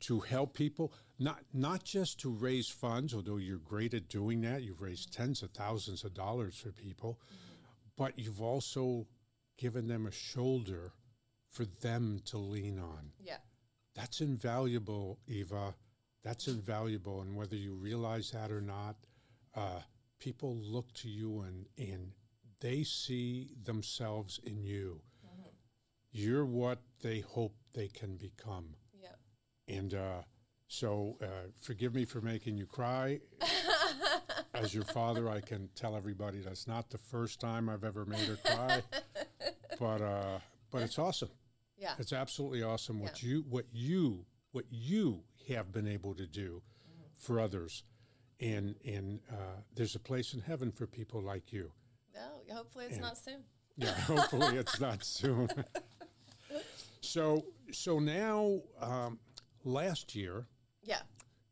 to 0.00 0.18
help 0.18 0.54
people, 0.54 0.92
not 1.20 1.38
not 1.54 1.84
just 1.84 2.18
to 2.20 2.30
raise 2.30 2.68
funds, 2.68 3.14
although 3.14 3.36
you're 3.36 3.58
great 3.58 3.94
at 3.94 4.08
doing 4.08 4.40
that. 4.40 4.64
You've 4.64 4.82
raised 4.82 5.12
tens 5.12 5.44
of 5.44 5.50
thousands 5.50 6.02
of 6.02 6.14
dollars 6.14 6.56
for 6.56 6.72
people, 6.72 7.20
mm-hmm. 7.24 7.94
but 7.96 8.18
you've 8.18 8.42
also 8.42 9.06
given 9.56 9.88
them 9.88 10.06
a 10.06 10.10
shoulder 10.10 10.92
for 11.50 11.64
them 11.64 12.20
to 12.26 12.38
lean 12.38 12.78
on. 12.78 13.12
Yeah. 13.18 13.38
That's 13.94 14.20
invaluable, 14.20 15.18
Eva. 15.26 15.74
That's 16.22 16.48
invaluable. 16.48 17.22
And 17.22 17.34
whether 17.34 17.56
you 17.56 17.74
realize 17.74 18.30
that 18.32 18.50
or 18.50 18.60
not, 18.60 18.96
uh, 19.54 19.80
people 20.18 20.56
look 20.56 20.92
to 20.94 21.08
you 21.08 21.40
and 21.40 21.66
and 21.78 22.12
they 22.60 22.82
see 22.82 23.50
themselves 23.64 24.40
in 24.44 24.62
you. 24.62 25.00
You're 26.12 26.46
what 26.46 26.80
they 27.02 27.20
hope 27.20 27.54
they 27.74 27.88
can 27.88 28.16
become. 28.16 28.74
Yep. 29.02 29.18
And 29.68 29.94
uh, 29.94 30.22
so, 30.66 31.18
uh, 31.22 31.50
forgive 31.60 31.94
me 31.94 32.06
for 32.06 32.22
making 32.22 32.56
you 32.56 32.64
cry. 32.64 33.20
As 34.54 34.74
your 34.74 34.84
father, 34.84 35.28
I 35.28 35.40
can 35.40 35.68
tell 35.74 35.94
everybody 35.94 36.40
that's 36.40 36.66
not 36.66 36.88
the 36.88 36.96
first 36.96 37.38
time 37.38 37.68
I've 37.68 37.84
ever 37.84 38.06
made 38.06 38.26
her 38.26 38.36
cry, 38.36 38.82
but 39.78 40.00
uh, 40.02 40.38
but 40.70 40.82
it's 40.82 40.98
awesome. 40.98 41.30
Yeah. 41.78 41.94
It's 41.98 42.12
absolutely 42.12 42.62
awesome 42.62 43.00
what 43.00 43.22
you 43.22 43.44
what 43.48 43.66
you 43.72 44.24
what 44.52 44.64
you 44.70 45.22
have 45.48 45.72
been 45.72 45.86
able 45.86 46.14
to 46.14 46.26
do 46.26 46.62
for 47.14 47.38
others, 47.40 47.84
and 48.40 48.74
and 48.84 49.20
uh, 49.30 49.60
there's 49.74 49.94
a 49.94 50.00
place 50.00 50.34
in 50.34 50.40
heaven 50.40 50.70
for 50.72 50.86
people 50.86 51.20
like 51.20 51.52
you. 51.52 51.70
No, 52.14 52.54
hopefully 52.54 52.86
it's 52.86 52.94
And- 52.94 53.02
not 53.02 53.18
soon. 53.18 53.44
Yeah, 53.78 53.92
hopefully 53.92 54.56
it's 54.56 54.80
not 54.88 55.04
soon. 55.04 55.48
so 57.00 57.44
so 57.72 57.98
now, 57.98 58.60
um, 58.80 59.18
last 59.64 60.14
year 60.14 60.46
Yeah. 60.82 61.02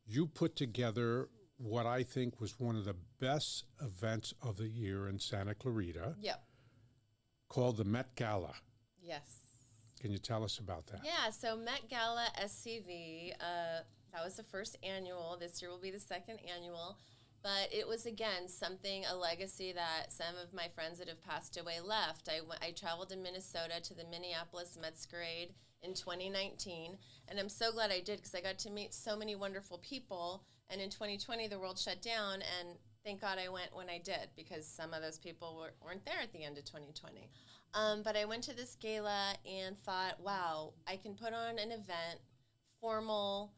you 0.07 0.27
put 0.27 0.57
together 0.57 1.29
what 1.59 1.87
I 1.87 2.03
think 2.03 2.41
was 2.41 2.59
one 2.59 2.77
of 2.77 2.85
the 2.85 2.97
best 3.21 3.65
events 3.83 4.33
of 4.43 4.57
the 4.57 4.69
year 4.69 5.09
in 5.09 5.19
Santa 5.19 5.55
Clarita, 5.55 6.17
Yep. 6.21 6.43
Called 7.49 7.77
the 7.77 7.85
Met 7.85 8.15
Gala. 8.17 8.55
Yes. 9.01 9.45
Can 10.01 10.11
you 10.11 10.19
tell 10.19 10.45
us 10.45 10.59
about 10.59 10.87
that? 10.89 11.01
Yeah, 11.05 11.31
so 11.31 11.57
Met 11.57 11.89
Gala 11.89 12.27
SCV, 12.43 13.33
uh, 13.41 13.83
that 14.13 14.25
was 14.25 14.37
the 14.37 14.43
first 14.43 14.77
annual. 14.83 15.37
This 15.39 15.63
year 15.63 15.71
will 15.71 15.81
be 15.81 15.91
the 15.91 16.01
second 16.01 16.41
annual. 16.55 16.99
But 17.43 17.69
it 17.71 17.87
was, 17.87 18.07
again, 18.07 18.49
something, 18.49 19.05
a 19.05 19.15
legacy 19.15 19.73
that 19.73 20.11
some 20.11 20.35
of 20.43 20.55
my 20.55 20.69
friends 20.75 20.99
that 20.99 21.09
have 21.09 21.23
passed 21.23 21.59
away 21.61 21.79
left. 21.79 22.29
I, 22.29 22.41
I 22.67 22.71
traveled 22.71 23.11
to 23.11 23.17
Minnesota 23.17 23.83
to 23.83 23.95
the 23.95 24.05
Minneapolis 24.05 24.79
Metsquerade 24.81 25.53
in 25.83 25.93
2019. 25.93 26.97
And 27.29 27.39
I'm 27.39 27.51
so 27.51 27.71
glad 27.71 27.91
I 27.91 28.01
did 28.01 28.17
because 28.17 28.35
I 28.35 28.41
got 28.41 28.59
to 28.61 28.71
meet 28.71 28.95
so 28.95 29.15
many 29.15 29.35
wonderful 29.35 29.79
people. 29.79 30.45
And 30.71 30.81
in 30.81 30.89
2020, 30.89 31.49
the 31.49 31.59
world 31.59 31.79
shut 31.79 32.01
down. 32.01 32.41
And 32.59 32.79
thank 33.05 33.21
God 33.21 33.39
I 33.39 33.49
went 33.49 33.75
when 33.75 33.91
I 33.91 33.99
did 33.99 34.31
because 34.37 34.67
some 34.67 34.95
of 34.95 35.03
those 35.03 35.19
people 35.19 35.57
were, 35.61 35.75
weren't 35.85 36.05
there 36.07 36.21
at 36.23 36.33
the 36.33 36.43
end 36.43 36.57
of 36.59 36.65
2020. 36.65 37.31
Um, 37.75 38.03
but 38.03 38.17
I 38.17 38.25
went 38.25 38.45
to 38.45 38.57
this 38.57 38.77
gala 38.81 39.35
and 39.45 39.77
thought, 39.77 40.21
wow, 40.21 40.73
I 40.87 40.97
can 40.97 41.15
put 41.15 41.35
on 41.35 41.59
an 41.59 41.71
event, 41.71 42.21
formal, 42.81 43.53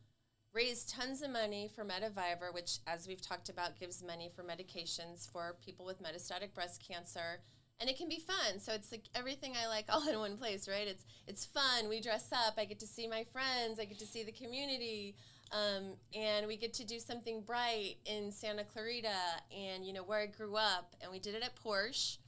raise 0.52 0.85
tons 0.85 1.22
of 1.22 1.30
money 1.30 1.70
for 1.74 1.85
METAvivor, 1.85 2.52
which, 2.54 2.78
as 2.87 3.06
we've 3.06 3.20
talked 3.20 3.50
about, 3.50 3.78
gives 3.78 4.02
money 4.02 4.30
for 4.35 4.42
medications 4.42 5.30
for 5.30 5.56
people 5.64 5.85
with 5.85 6.02
metastatic 6.02 6.54
breast 6.54 6.82
cancer. 6.87 7.42
And 7.78 7.90
it 7.90 7.98
can 7.98 8.09
be 8.09 8.18
fun. 8.18 8.59
So 8.59 8.72
it's 8.72 8.90
like 8.90 9.04
everything 9.14 9.52
I 9.62 9.68
like 9.68 9.85
all 9.90 10.09
in 10.09 10.18
one 10.18 10.38
place, 10.38 10.66
right? 10.66 10.88
It's 10.88 11.04
it's 11.26 11.44
fun. 11.44 11.90
We 11.90 12.00
dress 12.00 12.32
up. 12.32 12.54
I 12.56 12.64
get 12.64 12.80
to 12.80 12.87
see 12.87 13.06
my 13.06 13.24
friends. 13.32 13.78
I 13.78 13.85
get 13.85 13.98
to 13.98 14.06
see 14.06 14.24
the 14.24 14.32
community. 14.32 15.14
Um, 15.52 15.92
and 16.14 16.46
we 16.46 16.56
get 16.56 16.74
to 16.74 16.85
do 16.85 16.98
something 16.98 17.40
bright 17.40 17.96
in 18.04 18.32
Santa 18.32 18.64
Clarita 18.64 19.16
and, 19.56 19.85
you 19.85 19.92
know, 19.92 20.02
where 20.02 20.20
I 20.20 20.26
grew 20.26 20.56
up. 20.56 20.96
And 21.00 21.11
we 21.11 21.18
did 21.18 21.35
it 21.35 21.42
at 21.42 21.52
Porsche 21.62 22.18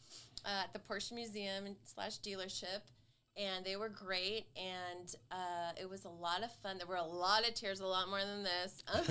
uh, 0.45 0.65
at 0.65 0.73
the 0.73 0.79
Porsche 0.79 1.13
Museum 1.13 1.77
slash 1.85 2.19
dealership, 2.19 2.83
and 3.37 3.65
they 3.65 3.77
were 3.77 3.89
great. 3.89 4.47
And 4.57 5.15
uh, 5.31 5.73
it 5.81 5.89
was 5.89 6.05
a 6.05 6.11
lot 6.11 6.43
of 6.43 6.53
fun. 6.63 6.79
There 6.79 6.87
were 6.87 6.97
a 6.97 7.03
lot 7.03 7.47
of 7.47 7.55
tears, 7.55 7.81
a 7.81 7.87
lot 7.87 8.09
more 8.09 8.21
than 8.21 8.45
this. 8.45 8.83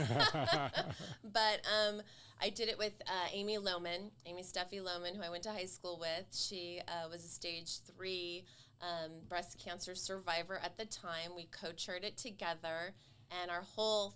but 1.24 1.62
um, 1.67 2.02
I 2.41 2.50
did 2.50 2.70
it 2.70 2.78
with 2.78 2.93
uh, 3.08 3.28
Amy 3.34 3.58
Lohman, 3.58 4.12
Amy 4.26 4.43
Steffi 4.43 4.82
Lohman, 4.82 5.15
who 5.15 5.24
I 5.24 5.30
went 5.30 5.43
to 5.43 5.52
high 5.52 5.65
school 5.65 5.98
with. 6.00 6.26
She 6.32 6.82
uh, 6.88 7.10
was 7.10 7.24
a 7.24 7.30
stage 7.30 7.80
three 7.80 8.46
um, 8.82 9.12
breast 9.28 9.58
cancer 9.63 9.96
survivor 9.96 10.60
at 10.63 10.78
the 10.78 10.86
time. 10.86 11.32
We 11.36 11.46
co-chaired 11.46 12.04
it 12.04 12.17
together, 12.17 12.93
and 13.32 13.52
our 13.52 13.63
whole 13.76 14.13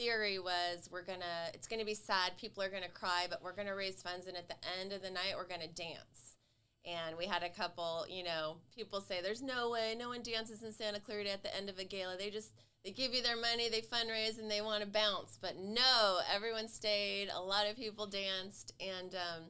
theory 0.00 0.38
was 0.38 0.88
we're 0.90 1.04
gonna 1.04 1.50
it's 1.52 1.66
gonna 1.68 1.84
be 1.84 1.94
sad 1.94 2.32
people 2.38 2.62
are 2.62 2.70
gonna 2.70 2.88
cry 2.88 3.26
but 3.28 3.42
we're 3.42 3.54
gonna 3.54 3.74
raise 3.74 4.02
funds 4.02 4.26
and 4.26 4.34
at 4.34 4.48
the 4.48 4.54
end 4.80 4.92
of 4.92 5.02
the 5.02 5.10
night 5.10 5.34
we're 5.36 5.46
gonna 5.46 5.66
dance. 5.66 6.36
And 6.86 7.18
we 7.18 7.26
had 7.26 7.42
a 7.42 7.50
couple 7.50 8.06
you 8.08 8.24
know 8.24 8.56
people 8.74 9.02
say 9.02 9.20
there's 9.20 9.42
no 9.42 9.68
way 9.70 9.94
no 9.98 10.08
one 10.08 10.22
dances 10.22 10.62
in 10.62 10.72
santa 10.72 11.00
clarita 11.00 11.30
at 11.30 11.42
the 11.42 11.54
end 11.54 11.68
of 11.68 11.78
a 11.78 11.84
gala. 11.84 12.16
They 12.16 12.30
just 12.30 12.52
they 12.82 12.92
give 12.92 13.12
you 13.12 13.22
their 13.22 13.36
money 13.36 13.68
they 13.68 13.82
fundraise 13.82 14.38
and 14.38 14.50
they 14.50 14.62
want 14.62 14.82
to 14.82 14.88
bounce. 14.88 15.38
But 15.38 15.58
no 15.58 16.20
everyone 16.34 16.68
stayed 16.68 17.28
a 17.28 17.42
lot 17.42 17.68
of 17.68 17.76
people 17.76 18.06
danced 18.06 18.72
and 18.80 19.14
um, 19.14 19.44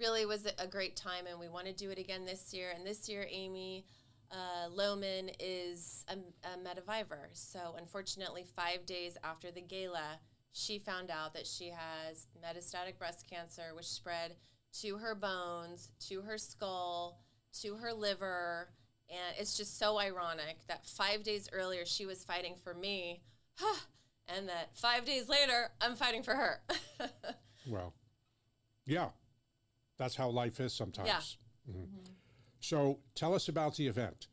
really 0.00 0.24
was 0.24 0.46
a- 0.58 0.66
great 0.66 0.96
time 0.96 1.26
and 1.28 1.38
we 1.38 1.50
want 1.50 1.66
to 1.66 1.74
do 1.74 1.90
it 1.90 1.98
again 1.98 2.24
this 2.24 2.54
year. 2.54 2.72
And 2.74 2.86
this 2.86 3.10
year 3.10 3.26
amy 3.30 3.84
uh, 4.30 4.68
Lohman 4.70 5.34
is 5.40 6.04
a, 6.08 6.14
a 6.14 6.58
METAvivor. 6.58 7.28
So, 7.32 7.74
unfortunately, 7.78 8.44
five 8.44 8.84
days 8.86 9.16
after 9.22 9.50
the 9.50 9.60
gala, 9.60 10.18
she 10.52 10.78
found 10.78 11.10
out 11.10 11.34
that 11.34 11.46
she 11.46 11.70
has 11.70 12.26
metastatic 12.42 12.98
breast 12.98 13.26
cancer, 13.28 13.74
which 13.74 13.86
spread 13.86 14.36
to 14.80 14.96
her 14.98 15.14
bones, 15.14 15.90
to 16.08 16.22
her 16.22 16.38
skull, 16.38 17.20
to 17.62 17.76
her 17.76 17.92
liver. 17.92 18.70
And 19.08 19.36
it's 19.38 19.56
just 19.56 19.78
so 19.78 19.98
ironic 19.98 20.58
that 20.68 20.86
five 20.86 21.22
days 21.22 21.48
earlier 21.52 21.86
she 21.86 22.06
was 22.06 22.24
fighting 22.24 22.54
for 22.64 22.74
me, 22.74 23.22
and 24.28 24.48
that 24.48 24.76
five 24.76 25.04
days 25.04 25.28
later 25.28 25.70
I'm 25.80 25.94
fighting 25.94 26.22
for 26.22 26.34
her. 26.34 26.60
Well, 27.68 27.94
yeah, 28.84 29.08
that's 29.98 30.14
how 30.14 30.28
life 30.28 30.60
is 30.60 30.72
sometimes. 30.72 31.36
Yeah. 31.68 31.74
Mhm. 31.74 32.10
So 32.66 32.98
tell 33.14 33.32
us 33.32 33.46
about 33.46 33.76
the 33.76 33.86
event 33.86 34.26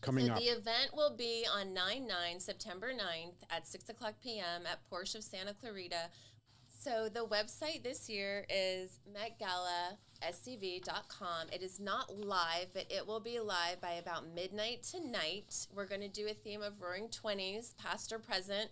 coming 0.00 0.26
so 0.26 0.34
up. 0.34 0.38
the 0.38 0.44
event 0.44 0.90
will 0.94 1.16
be 1.16 1.44
on 1.52 1.74
9 1.74 2.06
9, 2.06 2.38
September 2.38 2.92
9th 2.92 3.42
at 3.50 3.66
6 3.66 3.88
o'clock 3.88 4.14
p.m. 4.22 4.62
at 4.70 4.88
Porsche 4.88 5.16
of 5.16 5.24
Santa 5.24 5.54
Clarita. 5.54 6.10
So 6.68 7.08
the 7.12 7.26
website 7.26 7.82
this 7.82 8.08
year 8.08 8.46
is 8.48 9.00
metgalascv.com. 9.12 11.48
It 11.52 11.62
is 11.62 11.80
not 11.80 12.16
live, 12.16 12.68
but 12.72 12.86
it 12.90 13.08
will 13.08 13.18
be 13.18 13.40
live 13.40 13.80
by 13.80 13.94
about 13.94 14.32
midnight 14.32 14.84
tonight. 14.84 15.66
We're 15.74 15.88
going 15.88 16.02
to 16.02 16.08
do 16.08 16.28
a 16.28 16.34
theme 16.34 16.62
of 16.62 16.80
roaring 16.80 17.08
20s, 17.08 17.76
past 17.76 18.12
or 18.12 18.20
present. 18.20 18.70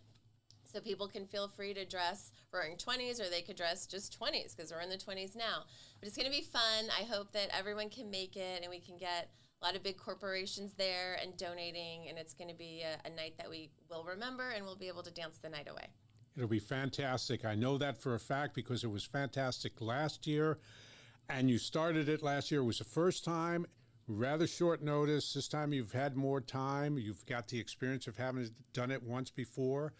So 0.73 0.79
people 0.79 1.09
can 1.09 1.27
feel 1.27 1.49
free 1.49 1.75
to 1.75 1.85
dress 1.85 2.31
roaring 2.53 2.77
20s 2.77 3.21
or 3.21 3.31
they 3.31 3.43
could 3.43 3.57
dress 3.57 3.87
just 3.87 4.19
20s 4.19 4.55
because 4.57 4.71
we're 4.71 4.81
in 4.81 4.91
the 4.91 4.97
20s 4.97 5.35
now. 5.35 5.65
But 6.01 6.09
it's 6.09 6.17
going 6.17 6.31
to 6.31 6.37
be 6.37 6.43
fun. 6.43 6.87
I 6.99 7.05
hope 7.05 7.33
that 7.33 7.49
everyone 7.57 7.89
can 7.89 8.11
make 8.11 8.37
it 8.37 8.61
and 8.63 8.71
we 8.71 8.81
can 8.81 8.97
get 8.97 9.31
a 9.61 9.65
lot 9.65 9.77
of 9.77 9.83
big 9.83 9.97
corporations 9.97 10.75
there 10.75 11.19
and 11.23 11.37
donating. 11.37 12.09
And 12.09 12.19
it's 12.19 12.35
going 12.35 12.51
to 12.51 12.57
be 12.57 12.83
a, 12.83 13.09
a 13.09 13.15
night 13.15 13.35
that 13.39 13.49
we 13.49 13.71
will 13.89 14.05
remember 14.05 14.51
and 14.51 14.65
we'll 14.65 14.77
be 14.77 14.89
able 14.89 15.03
to 15.03 15.13
dance 15.13 15.39
the 15.39 15.49
night 15.49 15.69
away. 15.71 15.89
It'll 16.37 16.49
be 16.49 16.59
fantastic. 16.59 17.45
I 17.45 17.55
know 17.55 17.79
that 17.79 17.99
for 17.99 18.15
a 18.15 18.21
fact 18.21 18.55
because 18.55 18.85
it 18.85 18.91
was 18.91 19.05
fantastic 19.05 19.81
last 19.81 20.27
year. 20.27 20.59
And 21.29 21.49
you 21.49 21.59
started 21.59 22.09
it 22.09 22.23
last 22.23 22.51
year. 22.51 22.61
It 22.61 22.65
was 22.65 22.79
the 22.79 22.85
first 22.85 23.25
time, 23.25 23.67
rather 24.09 24.47
short 24.47 24.83
notice. 24.83 25.35
This 25.35 25.49
time 25.49 25.73
you've 25.73 25.93
had 25.93 26.17
more 26.17 26.41
time. 26.41 26.99
You've 26.99 27.25
got 27.27 27.49
the 27.49 27.61
experience 27.61 28.07
of 28.07 28.17
having 28.17 28.51
done 28.73 28.91
it 28.91 29.03
once 29.03 29.31
before. 29.31 29.93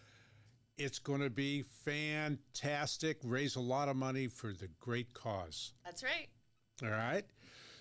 It's 0.77 0.97
going 0.97 1.21
to 1.21 1.29
be 1.29 1.61
fantastic. 1.61 3.17
Raise 3.23 3.55
a 3.55 3.61
lot 3.61 3.89
of 3.89 3.95
money 3.95 4.27
for 4.27 4.53
the 4.53 4.67
great 4.79 5.13
cause. 5.13 5.73
That's 5.85 6.03
right. 6.03 6.27
All 6.81 6.89
right. 6.89 7.23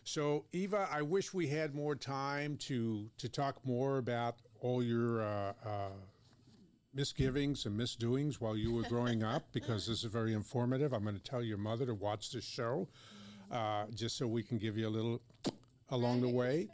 So, 0.04 0.44
Eva, 0.52 0.88
I 0.92 1.00
wish 1.00 1.32
we 1.32 1.46
had 1.46 1.74
more 1.74 1.94
time 1.94 2.56
to 2.58 3.08
to 3.18 3.28
talk 3.28 3.64
more 3.64 3.98
about 3.98 4.36
all 4.60 4.82
your 4.82 5.22
uh, 5.22 5.52
uh, 5.64 5.88
misgivings 6.92 7.66
and 7.66 7.76
misdoings 7.76 8.40
while 8.40 8.56
you 8.56 8.72
were 8.72 8.82
growing 8.82 9.22
up, 9.34 9.44
because 9.52 9.86
this 9.86 10.04
is 10.04 10.10
very 10.10 10.34
informative. 10.34 10.92
I'm 10.92 11.04
going 11.04 11.16
to 11.16 11.22
tell 11.22 11.42
your 11.42 11.58
mother 11.58 11.86
to 11.86 11.94
watch 11.94 12.30
this 12.30 12.44
show, 12.44 12.88
uh, 13.50 13.86
just 13.94 14.18
so 14.18 14.26
we 14.26 14.42
can 14.42 14.58
give 14.58 14.76
you 14.76 14.88
a 14.88 14.90
little 14.90 15.22
along 15.90 16.20
the 16.20 16.28
way. 16.28 16.68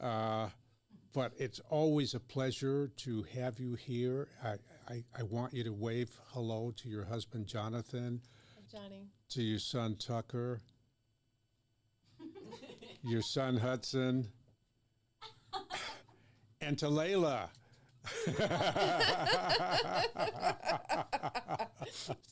Uh, 0.00 0.48
but 1.14 1.32
it's 1.38 1.60
always 1.70 2.14
a 2.14 2.20
pleasure 2.20 2.90
to 2.96 3.22
have 3.34 3.58
you 3.60 3.74
here. 3.74 4.28
I, 4.42 4.56
I, 4.92 5.02
I 5.18 5.22
want 5.22 5.54
you 5.54 5.64
to 5.64 5.72
wave 5.72 6.10
hello 6.32 6.70
to 6.76 6.86
your 6.86 7.06
husband, 7.06 7.46
Jonathan 7.46 8.20
Johnny. 8.70 9.06
to 9.30 9.42
your 9.42 9.58
son 9.58 9.96
Tucker, 9.96 10.60
your 13.02 13.22
son 13.22 13.56
Hudson, 13.56 14.28
and 16.60 16.78
to 16.78 16.88
Layla. 16.88 17.48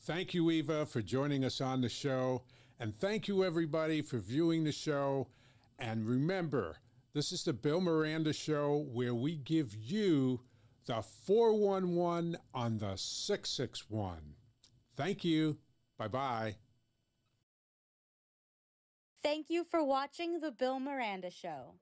thank 0.05 0.35
you, 0.35 0.51
Eva, 0.51 0.85
for 0.85 1.01
joining 1.01 1.43
us 1.43 1.61
on 1.61 1.81
the 1.81 1.89
show. 1.89 2.43
And 2.79 2.93
thank 2.93 3.27
you, 3.27 3.43
everybody, 3.43 4.03
for 4.03 4.19
viewing 4.19 4.65
the 4.65 4.71
show. 4.71 5.29
And 5.79 6.07
remember, 6.07 6.77
this 7.13 7.31
is 7.31 7.43
the 7.43 7.53
Bill 7.53 7.81
Miranda 7.81 8.33
Show 8.33 8.85
where 8.91 9.15
we 9.15 9.35
give 9.35 9.75
you 9.75 10.41
the 10.85 11.01
411 11.01 12.37
on 12.53 12.77
the 12.77 12.95
661. 12.95 14.35
Thank 14.95 15.23
you. 15.23 15.57
Bye 15.97 16.07
bye. 16.07 16.55
Thank 19.23 19.49
you 19.49 19.63
for 19.63 19.83
watching 19.83 20.39
The 20.39 20.51
Bill 20.51 20.79
Miranda 20.79 21.29
Show. 21.29 21.75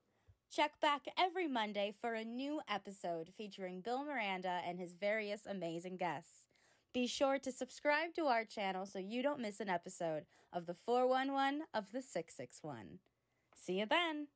Check 0.52 0.82
back 0.82 1.04
every 1.18 1.48
Monday 1.48 1.94
for 2.02 2.14
a 2.14 2.26
new 2.26 2.60
episode 2.68 3.30
featuring 3.38 3.82
Bill 3.82 4.04
Miranda 4.04 4.62
and 4.68 4.80
his 4.80 4.94
various 4.94 5.46
amazing 5.46 5.96
guests. 5.96 6.48
Be 6.94 7.06
sure 7.08 7.38
to 7.40 7.52
subscribe 7.52 8.16
to 8.16 8.26
our 8.26 8.44
channel 8.44 8.86
so 8.86 9.00
you 9.00 9.22
don't 9.22 9.40
miss 9.40 9.60
an 9.60 9.70
episode 9.70 10.26
of 10.52 10.66
the 10.66 10.74
411 10.74 11.62
of 11.74 11.92
the 11.92 12.02
661. 12.02 13.00
See 13.56 13.80
you 13.80 13.86
then. 13.86 14.28